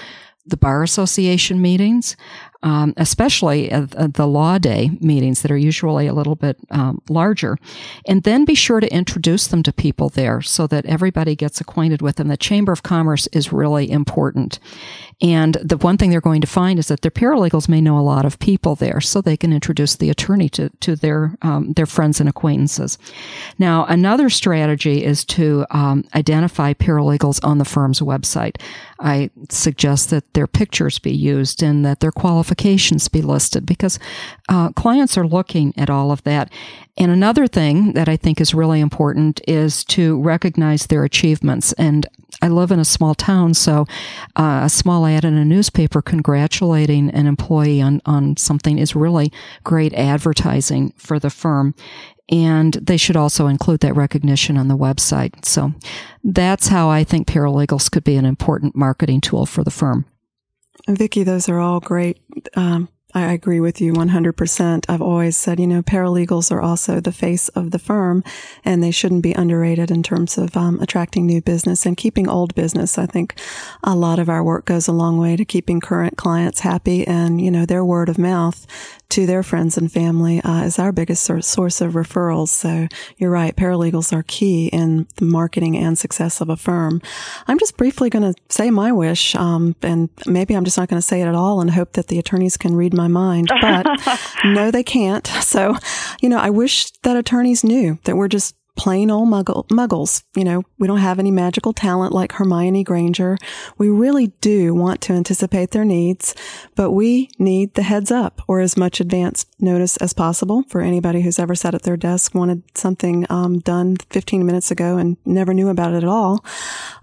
the 0.45 0.57
Bar 0.57 0.83
Association 0.83 1.61
meetings, 1.61 2.15
um, 2.63 2.93
especially 2.97 3.69
the 3.69 4.27
law 4.27 4.57
day 4.57 4.91
meetings 4.99 5.41
that 5.41 5.51
are 5.51 5.57
usually 5.57 6.07
a 6.07 6.13
little 6.13 6.35
bit 6.35 6.57
um, 6.71 7.01
larger. 7.09 7.57
And 8.07 8.23
then 8.23 8.45
be 8.45 8.55
sure 8.55 8.79
to 8.79 8.93
introduce 8.93 9.47
them 9.47 9.63
to 9.63 9.73
people 9.73 10.09
there 10.09 10.41
so 10.41 10.67
that 10.67 10.85
everybody 10.85 11.35
gets 11.35 11.61
acquainted 11.61 12.01
with 12.01 12.15
them. 12.15 12.27
The 12.27 12.37
Chamber 12.37 12.71
of 12.71 12.83
Commerce 12.83 13.27
is 13.27 13.53
really 13.53 13.89
important. 13.89 14.59
And 15.21 15.55
the 15.55 15.77
one 15.77 15.97
thing 15.97 16.11
they're 16.11 16.21
going 16.21 16.41
to 16.41 16.47
find 16.47 16.77
is 16.77 16.87
that 16.87 17.01
their 17.01 17.11
paralegals 17.11 17.67
may 17.67 17.81
know 17.81 17.97
a 17.97 18.01
lot 18.01 18.25
of 18.25 18.37
people 18.37 18.75
there, 18.75 19.01
so 19.01 19.19
they 19.19 19.37
can 19.37 19.51
introduce 19.51 19.95
the 19.95 20.11
attorney 20.11 20.47
to, 20.49 20.69
to 20.81 20.95
their, 20.95 21.35
um, 21.41 21.73
their 21.73 21.87
friends 21.87 22.19
and 22.19 22.29
acquaintances. 22.29 22.99
Now, 23.57 23.85
another 23.85 24.29
strategy 24.29 25.03
is 25.03 25.25
to 25.25 25.65
um, 25.71 26.05
identify 26.13 26.73
paralegals 26.73 27.43
on 27.43 27.57
the 27.57 27.65
firm's 27.65 27.99
website. 27.99 28.61
I 28.99 29.29
suggest 29.49 30.09
that 30.09 30.33
their 30.33 30.47
pictures 30.47 30.99
be 30.99 31.11
used 31.11 31.61
and 31.61 31.85
that 31.85 31.99
their 31.99 32.11
qualifications 32.11 33.07
be 33.07 33.21
listed 33.21 33.65
because 33.65 33.99
uh, 34.49 34.69
clients 34.71 35.17
are 35.17 35.27
looking 35.27 35.73
at 35.77 35.89
all 35.89 36.11
of 36.11 36.23
that. 36.23 36.51
And 36.97 37.11
another 37.11 37.47
thing 37.47 37.93
that 37.93 38.09
I 38.09 38.17
think 38.17 38.41
is 38.41 38.53
really 38.53 38.79
important 38.79 39.41
is 39.47 39.83
to 39.85 40.19
recognize 40.21 40.87
their 40.87 41.03
achievements. 41.03 41.73
And 41.73 42.07
I 42.41 42.49
live 42.49 42.71
in 42.71 42.79
a 42.79 42.85
small 42.85 43.15
town, 43.15 43.53
so 43.53 43.85
uh, 44.35 44.61
a 44.63 44.69
small 44.69 45.05
ad 45.05 45.25
in 45.25 45.37
a 45.37 45.45
newspaper 45.45 46.01
congratulating 46.01 47.09
an 47.11 47.25
employee 47.25 47.81
on, 47.81 48.01
on 48.05 48.37
something 48.37 48.77
is 48.77 48.95
really 48.95 49.31
great 49.63 49.93
advertising 49.93 50.93
for 50.97 51.19
the 51.19 51.29
firm 51.29 51.73
and 52.29 52.73
they 52.73 52.97
should 52.97 53.15
also 53.15 53.47
include 53.47 53.79
that 53.81 53.95
recognition 53.95 54.57
on 54.57 54.67
the 54.67 54.77
website. 54.77 55.45
So 55.45 55.73
that's 56.23 56.67
how 56.67 56.89
I 56.89 57.03
think 57.03 57.27
paralegals 57.27 57.89
could 57.89 58.03
be 58.03 58.15
an 58.15 58.25
important 58.25 58.75
marketing 58.75 59.21
tool 59.21 59.45
for 59.45 59.63
the 59.63 59.71
firm. 59.71 60.05
Vicki, 60.87 61.23
those 61.23 61.49
are 61.49 61.59
all 61.59 61.79
great 61.79 62.19
um, 62.55 62.89
I 63.13 63.31
agree 63.31 63.61
with 63.61 63.79
you 63.79 63.93
100%. 63.93 64.85
I've 64.89 65.01
always 65.01 65.37
said, 65.37 65.59
you 65.59 65.65
know, 65.65 65.81
paralegals 65.81 66.51
are 66.51 66.61
also 66.61 66.99
the 66.99 67.13
face 67.13 67.47
of 67.49 67.71
the 67.71 67.79
firm 67.79 68.21
and 68.65 68.83
they 68.83 68.91
shouldn't 68.91 69.23
be 69.23 69.31
underrated 69.31 69.89
in 69.89 70.03
terms 70.03 70.37
of 70.37 70.57
um, 70.57 70.79
attracting 70.81 71.25
new 71.25 71.41
business 71.41 71.85
and 71.85 71.95
keeping 71.95 72.27
old 72.27 72.53
business. 72.53 72.97
I 72.97 73.05
think 73.05 73.39
a 73.83 73.95
lot 73.95 74.19
of 74.19 74.27
our 74.27 74.43
work 74.43 74.65
goes 74.65 74.87
a 74.87 74.91
long 74.91 75.17
way 75.17 75.37
to 75.37 75.45
keeping 75.45 75.79
current 75.79 76.17
clients 76.17 76.59
happy 76.59 77.07
and, 77.07 77.39
you 77.39 77.49
know, 77.49 77.65
their 77.65 77.85
word 77.85 78.09
of 78.09 78.19
mouth 78.19 78.67
to 79.09 79.25
their 79.25 79.43
friends 79.43 79.77
and 79.77 79.91
family 79.91 80.41
uh, 80.41 80.63
is 80.63 80.79
our 80.79 80.91
biggest 80.91 81.23
source 81.23 81.81
of 81.81 81.93
referrals. 81.93 82.49
So 82.49 82.87
you're 83.17 83.31
right. 83.31 83.55
Paralegals 83.55 84.11
are 84.13 84.23
key 84.23 84.67
in 84.67 85.07
the 85.15 85.25
marketing 85.25 85.77
and 85.77 85.97
success 85.97 86.41
of 86.41 86.49
a 86.49 86.57
firm. 86.57 87.01
I'm 87.47 87.59
just 87.59 87.77
briefly 87.77 88.09
going 88.09 88.33
to 88.33 88.39
say 88.49 88.69
my 88.69 88.91
wish. 88.91 89.35
Um, 89.35 89.75
and 89.81 90.09
maybe 90.25 90.55
I'm 90.55 90.65
just 90.65 90.77
not 90.77 90.89
going 90.89 91.01
to 91.01 91.07
say 91.07 91.21
it 91.21 91.27
at 91.27 91.35
all 91.35 91.61
and 91.61 91.71
hope 91.71 91.93
that 91.93 92.07
the 92.07 92.19
attorneys 92.19 92.57
can 92.57 92.75
read 92.75 92.93
my 92.93 93.07
mind, 93.07 93.49
but 93.61 93.87
no, 94.45 94.71
they 94.71 94.83
can't. 94.83 95.25
So, 95.27 95.75
you 96.21 96.29
know, 96.29 96.39
I 96.39 96.49
wish 96.49 96.91
that 97.03 97.15
attorneys 97.15 97.63
knew 97.63 97.99
that 98.03 98.15
we're 98.15 98.27
just 98.27 98.55
plain 98.77 99.11
old 99.11 99.27
muggle, 99.27 99.67
muggles. 99.67 100.23
You 100.35 100.43
know, 100.43 100.63
we 100.77 100.87
don't 100.87 100.99
have 100.99 101.19
any 101.19 101.31
magical 101.31 101.73
talent 101.73 102.13
like 102.13 102.31
Hermione 102.33 102.83
Granger. 102.83 103.37
We 103.77 103.89
really 103.89 104.27
do 104.39 104.73
want 104.73 105.01
to 105.01 105.13
anticipate 105.13 105.71
their 105.71 105.83
needs, 105.83 106.35
but 106.75 106.91
we 106.91 107.29
need 107.39 107.73
the 107.73 107.81
heads 107.81 108.11
up 108.11 108.41
or 108.47 108.61
as 108.61 108.77
much 108.77 108.99
advance 108.99 109.45
notice 109.59 109.97
as 109.97 110.13
possible 110.13 110.63
for 110.69 110.81
anybody 110.81 111.21
who's 111.21 111.39
ever 111.39 111.55
sat 111.55 111.75
at 111.75 111.83
their 111.83 111.97
desk, 111.97 112.33
wanted 112.33 112.63
something 112.77 113.25
um, 113.29 113.59
done 113.59 113.97
15 114.11 114.45
minutes 114.45 114.71
ago 114.71 114.97
and 114.97 115.17
never 115.25 115.53
knew 115.53 115.69
about 115.69 115.93
it 115.93 116.03
at 116.03 116.09
all. 116.09 116.45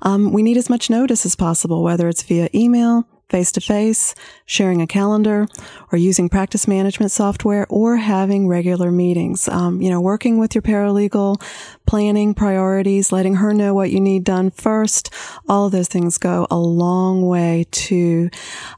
Um, 0.02 0.32
we 0.32 0.42
need 0.42 0.56
as 0.56 0.70
much 0.70 0.88
notice 0.88 1.26
as 1.26 1.36
possible, 1.36 1.82
whether 1.82 2.08
it's 2.08 2.22
via 2.22 2.48
email, 2.54 3.06
face 3.28 3.52
to 3.52 3.60
face, 3.60 4.14
sharing 4.46 4.82
a 4.82 4.86
calendar, 4.86 5.46
or 5.92 5.98
using 5.98 6.28
practice 6.28 6.68
management 6.68 7.12
software, 7.12 7.66
or 7.68 7.96
having 7.96 8.48
regular 8.48 8.90
meetings. 8.90 9.48
Um, 9.48 9.80
you 9.80 9.90
know, 9.90 10.00
working 10.00 10.38
with 10.38 10.54
your 10.54 10.62
paralegal, 10.62 11.42
planning 11.86 12.34
priorities, 12.34 13.12
letting 13.12 13.36
her 13.36 13.52
know 13.54 13.74
what 13.74 13.90
you 13.90 14.00
need 14.00 14.24
done 14.24 14.50
first. 14.50 15.12
All 15.48 15.66
of 15.66 15.72
those 15.72 15.88
things 15.88 16.18
go 16.18 16.46
a 16.50 16.58
long 16.58 17.26
way 17.26 17.66
to 17.70 18.30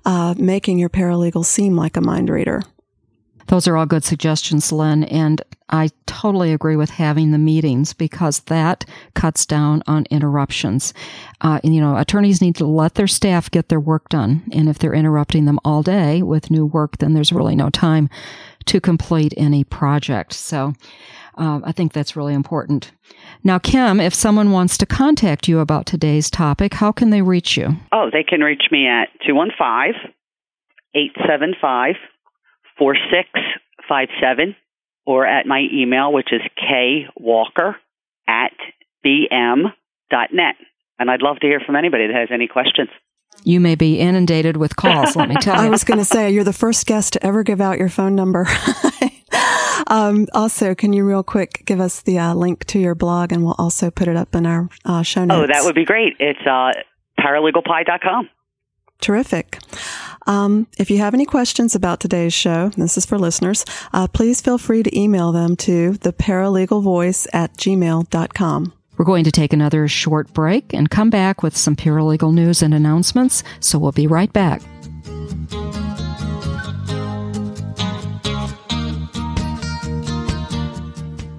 uh, 0.04 0.34
making 0.38 0.78
your 0.78 0.90
paralegal 0.90 1.44
seem 1.44 1.76
like 1.76 1.96
a 1.96 2.00
mind 2.00 2.28
reader. 2.30 2.62
Those 3.48 3.68
are 3.68 3.76
all 3.76 3.86
good 3.86 4.04
suggestions, 4.04 4.72
Lynne. 4.72 5.04
And 5.04 5.42
I 5.68 5.90
totally 6.06 6.52
agree 6.52 6.76
with 6.76 6.90
having 6.90 7.30
the 7.32 7.38
meetings 7.38 7.92
because 7.92 8.40
that 8.40 8.84
cuts 9.14 9.46
down 9.46 9.82
on 9.86 10.06
interruptions. 10.10 10.94
Uh, 11.40 11.60
and, 11.64 11.74
you 11.74 11.80
know, 11.80 11.96
attorneys 11.96 12.40
need 12.40 12.56
to 12.56 12.66
let 12.66 12.94
their 12.94 13.06
staff 13.06 13.50
get 13.50 13.68
their 13.68 13.80
work 13.80 14.08
done. 14.08 14.44
And 14.52 14.68
if 14.68 14.78
they're 14.78 14.94
interrupting 14.94 15.44
them 15.44 15.58
all 15.64 15.82
day 15.82 16.22
with 16.22 16.50
new 16.50 16.66
work, 16.66 16.98
then 16.98 17.14
there's 17.14 17.32
really 17.32 17.56
no 17.56 17.70
time 17.70 18.08
to 18.66 18.80
complete 18.80 19.34
any 19.36 19.64
project. 19.64 20.32
So, 20.32 20.74
uh, 21.38 21.60
I 21.62 21.72
think 21.72 21.92
that's 21.92 22.16
really 22.16 22.34
important. 22.34 22.92
Now, 23.44 23.58
Kim, 23.58 24.00
if 24.00 24.14
someone 24.14 24.52
wants 24.52 24.78
to 24.78 24.86
contact 24.86 25.48
you 25.48 25.58
about 25.58 25.86
today's 25.86 26.30
topic, 26.30 26.74
how 26.74 26.92
can 26.92 27.10
they 27.10 27.22
reach 27.22 27.56
you? 27.56 27.76
Oh, 27.92 28.08
they 28.10 28.22
can 28.22 28.40
reach 28.40 28.64
me 28.70 28.86
at 28.86 29.08
215 29.26 30.12
875 30.94 31.96
4657 32.78 34.56
or 35.06 35.26
at 35.26 35.46
my 35.46 35.64
email, 35.72 36.12
which 36.12 36.32
is 36.32 36.40
kwalker 36.58 37.74
at 38.28 38.52
bm.net. 39.04 40.54
And 40.98 41.10
I'd 41.10 41.22
love 41.22 41.38
to 41.40 41.46
hear 41.46 41.60
from 41.60 41.76
anybody 41.76 42.06
that 42.06 42.14
has 42.16 42.28
any 42.32 42.48
questions. 42.48 42.88
You 43.44 43.60
may 43.60 43.74
be 43.74 43.98
inundated 43.98 44.56
with 44.56 44.76
calls, 44.76 45.14
let 45.14 45.28
me 45.28 45.34
tell 45.40 45.56
you. 45.56 45.66
I 45.66 45.68
was 45.68 45.84
going 45.84 45.98
to 45.98 46.04
say, 46.04 46.30
you're 46.30 46.44
the 46.44 46.52
first 46.52 46.86
guest 46.86 47.12
to 47.14 47.26
ever 47.26 47.42
give 47.42 47.60
out 47.60 47.78
your 47.78 47.88
phone 47.88 48.14
number. 48.14 48.46
um, 49.86 50.26
also, 50.32 50.74
can 50.74 50.92
you 50.92 51.04
real 51.04 51.22
quick 51.22 51.62
give 51.66 51.80
us 51.80 52.00
the 52.02 52.18
uh, 52.18 52.34
link 52.34 52.64
to 52.66 52.78
your 52.78 52.94
blog 52.94 53.32
and 53.32 53.44
we'll 53.44 53.56
also 53.58 53.90
put 53.90 54.08
it 54.08 54.16
up 54.16 54.34
in 54.34 54.46
our 54.46 54.68
uh, 54.84 55.02
show 55.02 55.24
notes? 55.24 55.44
Oh, 55.44 55.52
that 55.52 55.64
would 55.64 55.74
be 55.74 55.84
great. 55.84 56.14
It's 56.18 56.40
uh, 56.46 56.72
paralegalpie.com. 57.20 58.30
Terrific. 59.00 59.58
Um, 60.26 60.66
if 60.78 60.90
you 60.90 60.98
have 60.98 61.14
any 61.14 61.24
questions 61.24 61.74
about 61.74 62.00
today's 62.00 62.34
show, 62.34 62.70
this 62.70 62.96
is 62.96 63.06
for 63.06 63.18
listeners, 63.18 63.64
uh, 63.92 64.08
please 64.08 64.40
feel 64.40 64.58
free 64.58 64.82
to 64.82 64.98
email 64.98 65.32
them 65.32 65.56
to 65.56 65.92
theparalegalvoice 65.92 67.28
at 67.32 67.56
gmail.com. 67.56 68.72
We're 68.96 69.04
going 69.04 69.24
to 69.24 69.30
take 69.30 69.52
another 69.52 69.88
short 69.88 70.32
break 70.32 70.72
and 70.72 70.90
come 70.90 71.10
back 71.10 71.42
with 71.42 71.56
some 71.56 71.76
paralegal 71.76 72.32
news 72.32 72.62
and 72.62 72.72
announcements, 72.72 73.44
so 73.60 73.78
we'll 73.78 73.92
be 73.92 74.06
right 74.06 74.32
back. 74.32 74.62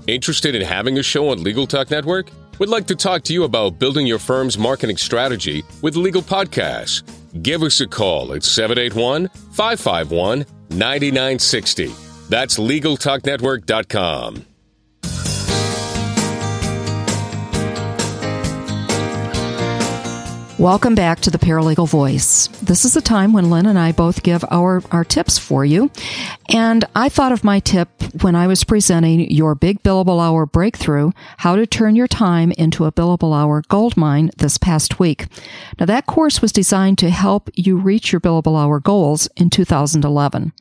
Interested 0.07 0.55
in 0.55 0.61
having 0.61 0.97
a 0.99 1.03
show 1.03 1.29
on 1.29 1.43
Legal 1.43 1.67
Talk 1.67 1.89
Network? 1.91 2.29
We'd 2.59 2.69
like 2.69 2.87
to 2.87 2.95
talk 2.95 3.23
to 3.23 3.33
you 3.33 3.43
about 3.43 3.77
building 3.77 4.07
your 4.07 4.19
firm's 4.19 4.57
marketing 4.57 4.97
strategy 4.97 5.63
with 5.81 5.95
legal 5.97 6.21
podcasts. 6.21 7.03
Give 7.41 7.63
us 7.63 7.81
a 7.81 7.87
call 7.87 8.33
at 8.33 8.43
781 8.43 9.27
551 9.51 10.45
9960. 10.69 11.93
That's 12.29 12.57
LegalTalkNetwork.com. 12.57 14.45
Welcome 20.59 20.95
back 20.95 21.19
to 21.19 21.29
the 21.29 21.37
Paralegal 21.37 21.87
Voice. 21.87 22.47
This 22.63 22.83
is 22.83 22.95
the 22.95 23.01
time 23.01 23.31
when 23.31 23.51
Lynne 23.51 23.67
and 23.67 23.77
I 23.77 23.91
both 23.91 24.23
give 24.23 24.43
our, 24.49 24.81
our 24.91 25.03
tips 25.03 25.37
for 25.37 25.63
you. 25.63 25.91
And 26.49 26.83
I 26.95 27.09
thought 27.09 27.31
of 27.31 27.43
my 27.43 27.59
tip 27.59 27.89
when 28.23 28.33
I 28.33 28.47
was 28.47 28.63
presenting 28.63 29.29
your 29.29 29.53
big 29.53 29.83
billable 29.83 30.19
hour 30.19 30.47
breakthrough, 30.47 31.11
how 31.37 31.55
to 31.55 31.67
turn 31.67 31.95
your 31.95 32.07
time 32.07 32.51
into 32.53 32.85
a 32.85 32.91
billable 32.91 33.37
hour 33.37 33.61
gold 33.67 33.95
mine 33.95 34.31
this 34.37 34.57
past 34.57 34.99
week. 34.99 35.27
Now 35.79 35.85
that 35.85 36.07
course 36.07 36.41
was 36.41 36.51
designed 36.51 36.97
to 36.99 37.11
help 37.11 37.51
you 37.53 37.77
reach 37.77 38.11
your 38.11 38.19
billable 38.19 38.59
hour 38.59 38.79
goals 38.79 39.29
in 39.35 39.51
2011. 39.51 40.53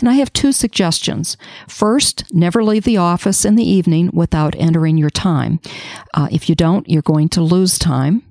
And 0.00 0.08
I 0.08 0.14
have 0.14 0.32
two 0.32 0.52
suggestions. 0.52 1.36
First, 1.68 2.24
never 2.32 2.64
leave 2.64 2.84
the 2.84 2.96
office 2.96 3.44
in 3.44 3.56
the 3.56 3.68
evening 3.68 4.08
without 4.14 4.54
entering 4.56 4.96
your 4.96 5.10
time. 5.10 5.60
Uh, 6.14 6.28
if 6.32 6.48
you 6.48 6.54
don't, 6.54 6.88
you're 6.88 7.02
going 7.02 7.28
to 7.30 7.42
lose 7.42 7.78
time. 7.78 8.22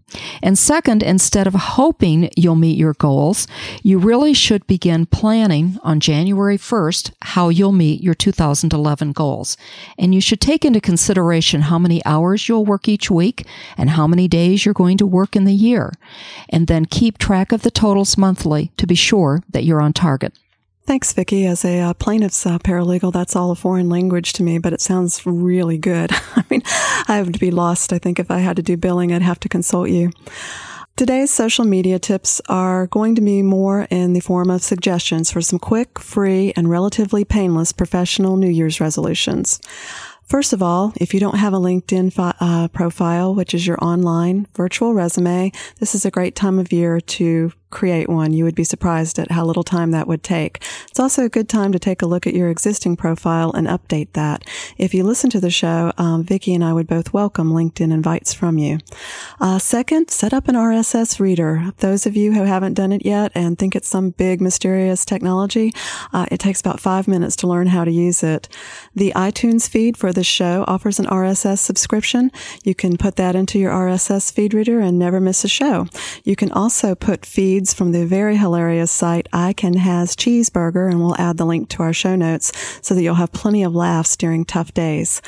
And 0.42 0.58
second, 0.58 1.04
instead 1.04 1.48
of 1.48 1.54
hoping 1.54 2.30
you'll 2.36 2.56
meet 2.56 2.78
your 2.78 2.94
goals, 2.94 3.48
you 3.82 3.98
really 3.98 4.34
should 4.34 4.66
begin 4.68 5.06
planning 5.06 5.78
on 5.84 6.00
January 6.00 6.58
1st 6.58 7.12
how 7.22 7.50
you'll 7.50 7.72
meet 7.72 8.02
your 8.02 8.14
2011 8.14 9.12
goals. 9.12 9.58
And 9.98 10.14
you 10.14 10.22
should 10.22 10.42
take 10.42 10.66
into 10.66 10.82
consideration 10.82 11.62
how 11.62 11.80
many 11.80 12.04
hours 12.06 12.48
you'll 12.48 12.66
work 12.66 12.88
each 12.88 13.10
week 13.10 13.46
and 13.78 13.92
how 13.92 14.08
many 14.08 14.28
days 14.28 14.66
you're 14.66 14.74
going 14.74 14.98
to 14.98 15.06
work 15.06 15.36
in 15.36 15.46
the 15.46 15.54
year. 15.54 15.94
And 16.50 16.68
then 16.68 16.86
keep 16.86 17.18
track 17.18 17.52
of 17.52 17.64
the 17.64 17.72
totals 17.72 18.18
monthly 18.18 18.72
to 18.78 18.88
be 18.88 18.96
sure 18.96 19.42
that 19.50 19.64
you're 19.64 19.82
on 19.82 19.94
target. 19.94 20.34
Thanks, 20.86 21.14
Vicki. 21.14 21.46
As 21.46 21.64
a 21.64 21.80
uh, 21.80 21.94
plaintiff's 21.94 22.46
uh, 22.46 22.60
paralegal, 22.60 23.14
that's 23.14 23.38
all 23.38 23.52
a 23.52 23.56
foreign 23.56 23.88
language 23.88 24.34
to 24.34 24.44
me, 24.44 24.58
but 24.58 24.74
it 24.74 24.82
sounds 24.82 25.26
really 25.26 25.78
good. 25.78 26.12
I 26.36 26.44
mean, 26.50 26.62
I 27.08 27.22
would 27.22 27.40
be 27.40 27.52
lost. 27.52 27.94
I 27.94 28.00
think 28.00 28.20
if 28.20 28.30
I 28.30 28.40
had 28.40 28.58
to 28.58 28.62
do 28.62 28.76
billing, 28.76 29.14
I'd 29.14 29.22
have 29.22 29.40
to 29.42 29.50
consult 29.50 29.90
you. 29.90 30.12
Today's 30.96 31.32
social 31.32 31.66
media 31.66 32.00
tips 32.00 32.42
are 32.50 32.88
going 32.88 33.16
to 33.16 33.22
be 33.22 33.42
more 33.42 33.88
in 33.90 34.14
the 34.14 34.20
form 34.20 34.52
of 34.52 34.62
suggestions 34.62 35.32
for 35.32 35.42
some 35.42 35.58
quick, 35.58 36.00
free, 36.00 36.54
and 36.56 36.70
relatively 36.70 37.24
painless 37.24 37.72
professional 37.72 38.36
New 38.36 38.50
Year's 38.50 38.80
resolutions. 38.80 39.60
First 40.26 40.54
of 40.54 40.62
all, 40.62 40.94
if 40.98 41.14
you 41.14 41.20
don't 41.20 41.38
have 41.38 41.54
a 41.54 41.60
LinkedIn 41.60 42.14
fi- 42.14 42.36
uh, 42.40 42.68
profile, 42.68 43.34
which 43.34 43.54
is 43.54 43.66
your 43.66 43.84
online 43.84 44.48
virtual 44.56 44.94
resume, 44.94 45.52
this 45.80 45.96
is 45.96 46.06
a 46.06 46.12
great 46.12 46.36
time 46.36 46.60
of 46.60 46.72
year 46.72 47.02
to 47.02 47.52
create 47.74 48.08
one. 48.08 48.32
You 48.32 48.46
would 48.46 48.56
be 48.56 48.64
surprised 48.64 49.20
at 49.20 49.32
how 49.32 49.44
little 49.44 49.64
time 49.64 49.92
that 49.92 50.08
would 50.08 50.24
take. 50.24 50.64
It's 50.90 51.00
also 51.00 51.26
a 51.26 51.30
good 51.30 51.50
time 51.50 51.72
to 51.72 51.80
take 51.80 52.02
a 52.02 52.06
look 52.06 52.28
at 52.28 52.36
your 52.36 52.50
existing 52.50 52.96
profile 52.96 53.52
and 53.52 53.68
update 53.68 54.14
that. 54.14 54.46
If 54.78 54.94
you 54.94 55.04
listen 55.04 55.30
to 55.32 55.40
the 55.40 55.50
show, 55.50 55.92
um, 55.98 56.24
Vicki 56.24 56.54
and 56.54 56.64
I 56.64 56.72
would 56.72 56.88
both 56.88 57.12
welcome 57.14 57.52
LinkedIn 57.52 57.92
invites 57.92 58.34
from 58.34 58.58
you. 58.60 58.78
Uh, 59.42 59.58
second, 59.58 60.12
set 60.12 60.34
up 60.34 60.48
an 60.48 60.56
RSS 60.56 61.20
reader. 61.20 61.74
Those 61.80 62.06
of 62.06 62.16
you 62.16 62.34
who 62.34 62.44
haven't 62.44 62.76
done 62.76 62.92
it 62.92 63.06
yet 63.06 63.32
and 63.34 63.58
think 63.58 63.76
it's 63.76 63.88
some 63.88 64.12
big 64.12 64.40
mysterious 64.40 65.04
technology, 65.04 65.74
uh, 66.14 66.28
it 66.30 66.40
takes 66.40 66.62
about 66.62 66.80
five 66.80 67.08
minutes 67.08 67.36
to 67.38 67.48
learn 67.48 67.68
how 67.68 67.84
to 67.84 67.92
use 67.92 68.22
it. 68.22 68.48
The 68.94 69.12
iTunes 69.16 69.68
feed 69.68 69.98
for 69.98 70.14
the 70.14 70.24
show 70.24 70.64
offers 70.68 71.00
an 71.00 71.08
RSS 71.08 71.58
subscription. 71.58 72.32
You 72.64 72.76
can 72.76 72.98
put 72.98 73.16
that 73.16 73.36
into 73.36 73.58
your 73.58 73.72
RSS 73.72 74.32
feed 74.32 74.54
reader 74.54 74.80
and 74.80 75.00
never 75.00 75.20
miss 75.20 75.44
a 75.44 75.48
show. 75.48 75.88
You 76.24 76.36
can 76.36 76.52
also 76.52 76.94
put 76.94 77.26
feeds 77.26 77.63
from 77.72 77.92
the 77.92 78.08
very 78.08 78.36
hilarious 78.36 78.90
site 78.90 79.30
I 79.32 79.54
Can 79.54 79.76
Has 79.76 80.16
Cheeseburger, 80.16 80.90
and 80.90 81.00
we'll 81.00 81.16
add 81.18 81.38
the 81.38 81.46
link 81.46 81.70
to 81.70 81.84
our 81.84 81.94
show 81.94 82.16
notes 82.16 82.52
so 82.82 82.96
that 82.96 83.04
you'll 83.04 83.14
have 83.14 83.32
plenty 83.32 83.62
of 83.62 83.76
laughs 83.76 84.18
during 84.18 84.44
tough 84.44 84.74
days. 84.74 85.22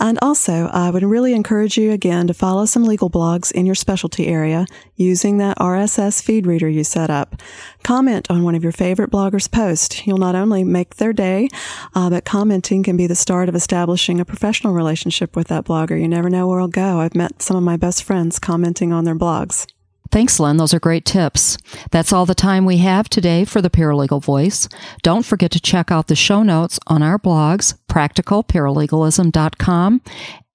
And 0.00 0.18
also, 0.22 0.68
I 0.72 0.90
would 0.90 1.02
really 1.02 1.32
encourage 1.32 1.76
you 1.76 1.90
again 1.90 2.28
to 2.28 2.34
follow 2.34 2.66
some 2.66 2.84
legal 2.84 3.10
blogs 3.10 3.50
in 3.50 3.66
your 3.66 3.74
specialty 3.74 4.28
area 4.28 4.64
using 4.94 5.38
that 5.38 5.58
RSS 5.58 6.22
feed 6.22 6.46
reader 6.46 6.68
you 6.68 6.84
set 6.84 7.10
up. 7.10 7.42
Comment 7.82 8.24
on 8.30 8.44
one 8.44 8.54
of 8.54 8.62
your 8.62 8.72
favorite 8.72 9.10
bloggers' 9.10 9.50
posts. 9.50 10.06
You'll 10.06 10.18
not 10.18 10.36
only 10.36 10.62
make 10.62 10.96
their 10.96 11.12
day, 11.12 11.48
uh, 11.96 12.10
but 12.10 12.24
commenting 12.24 12.84
can 12.84 12.96
be 12.96 13.08
the 13.08 13.16
start 13.16 13.48
of 13.48 13.56
establishing 13.56 14.20
a 14.20 14.24
professional 14.24 14.72
relationship 14.72 15.34
with 15.34 15.48
that 15.48 15.64
blogger. 15.64 16.00
You 16.00 16.06
never 16.06 16.30
know 16.30 16.46
where 16.46 16.58
it'll 16.58 16.68
go. 16.68 17.00
I've 17.00 17.16
met 17.16 17.42
some 17.42 17.56
of 17.56 17.64
my 17.64 17.76
best 17.76 18.04
friends 18.04 18.38
commenting 18.38 18.92
on 18.92 19.04
their 19.04 19.16
blogs. 19.16 19.66
Thanks, 20.10 20.40
Lynne. 20.40 20.56
Those 20.56 20.72
are 20.74 20.80
great 20.80 21.04
tips. 21.04 21.58
That's 21.90 22.12
all 22.12 22.26
the 22.26 22.34
time 22.34 22.64
we 22.64 22.78
have 22.78 23.08
today 23.08 23.44
for 23.44 23.60
the 23.60 23.70
Paralegal 23.70 24.22
Voice. 24.22 24.68
Don't 25.02 25.26
forget 25.26 25.50
to 25.52 25.60
check 25.60 25.90
out 25.90 26.06
the 26.08 26.16
show 26.16 26.42
notes 26.42 26.80
on 26.86 27.02
our 27.02 27.18
blogs, 27.18 27.78
practicalparalegalism.com 27.90 30.00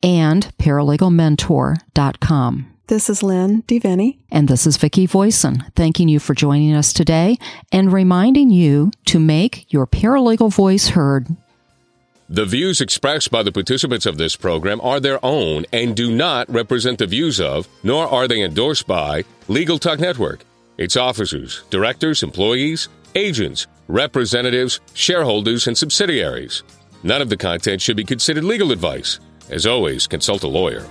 and 0.02 0.52
paralegalmentor.com. 0.58 2.74
This 2.88 3.10
is 3.10 3.24
Lynne 3.24 3.62
DeVenny. 3.64 4.20
And 4.30 4.50
this 4.50 4.68
is 4.68 4.76
Vicki 4.76 5.06
Voisin, 5.06 5.64
thanking 5.76 6.10
you 6.10 6.20
for 6.20 6.36
joining 6.36 6.74
us 6.74 6.92
today 6.92 7.38
and 7.72 7.94
reminding 7.94 8.50
you 8.50 8.92
to 9.06 9.20
make 9.20 9.72
your 9.72 9.88
paralegal 9.88 10.52
voice 10.52 10.90
heard 10.90 11.30
the 12.30 12.46
views 12.46 12.80
expressed 12.80 13.32
by 13.32 13.44
the 13.44 13.52
participants 13.52 14.06
of 14.06 14.18
this 14.18 14.36
program 14.36 14.80
are 14.82 15.00
their 15.00 15.24
own 15.24 15.66
and 15.74 15.96
do 15.96 16.16
not 16.16 16.50
represent 16.50 16.98
the 16.98 17.06
views 17.06 17.42
of, 17.42 17.68
nor 17.84 18.08
are 18.08 18.28
they 18.28 18.42
endorsed 18.42 18.88
by, 18.88 19.26
Legal 19.50 19.78
Talk 19.78 20.00
Network, 20.00 20.46
its 20.78 20.96
officers, 20.96 21.64
directors, 21.70 22.24
employees, 22.24 22.88
agents, 23.16 23.68
representatives, 23.90 24.80
shareholders, 24.94 25.68
and 25.68 25.78
subsidiaries. 25.78 26.64
None 27.04 27.22
of 27.22 27.30
the 27.30 27.38
content 27.38 27.82
should 27.82 27.98
be 27.98 28.06
considered 28.06 28.46
legal 28.46 28.72
advice. 28.72 29.20
As 29.50 29.68
always, 29.68 30.08
consult 30.08 30.44
a 30.44 30.48
lawyer. 30.48 30.88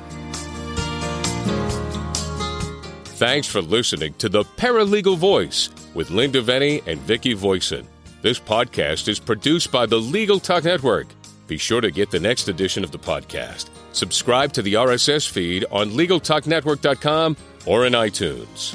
Thanks 3.16 3.46
for 3.46 3.62
listening 3.62 4.12
to 4.14 4.28
the 4.28 4.44
Paralegal 4.44 5.16
Voice 5.16 5.70
with 5.94 6.10
Lynne 6.10 6.32
DeVenny 6.32 6.86
and 6.86 7.00
Vicki 7.00 7.32
Voisin. 7.32 7.86
This 8.20 8.38
podcast 8.38 9.08
is 9.08 9.18
produced 9.18 9.72
by 9.72 9.86
the 9.86 9.98
Legal 9.98 10.38
Talk 10.38 10.64
Network. 10.64 11.06
Be 11.52 11.58
sure 11.58 11.82
to 11.82 11.90
get 11.90 12.10
the 12.10 12.18
next 12.18 12.48
edition 12.48 12.82
of 12.82 12.92
the 12.92 12.98
podcast. 12.98 13.68
Subscribe 13.92 14.54
to 14.54 14.62
the 14.62 14.72
RSS 14.72 15.28
feed 15.28 15.66
on 15.70 15.90
LegalTalkNetwork.com 15.90 17.36
or 17.66 17.84
in 17.84 17.92
iTunes. 17.92 18.74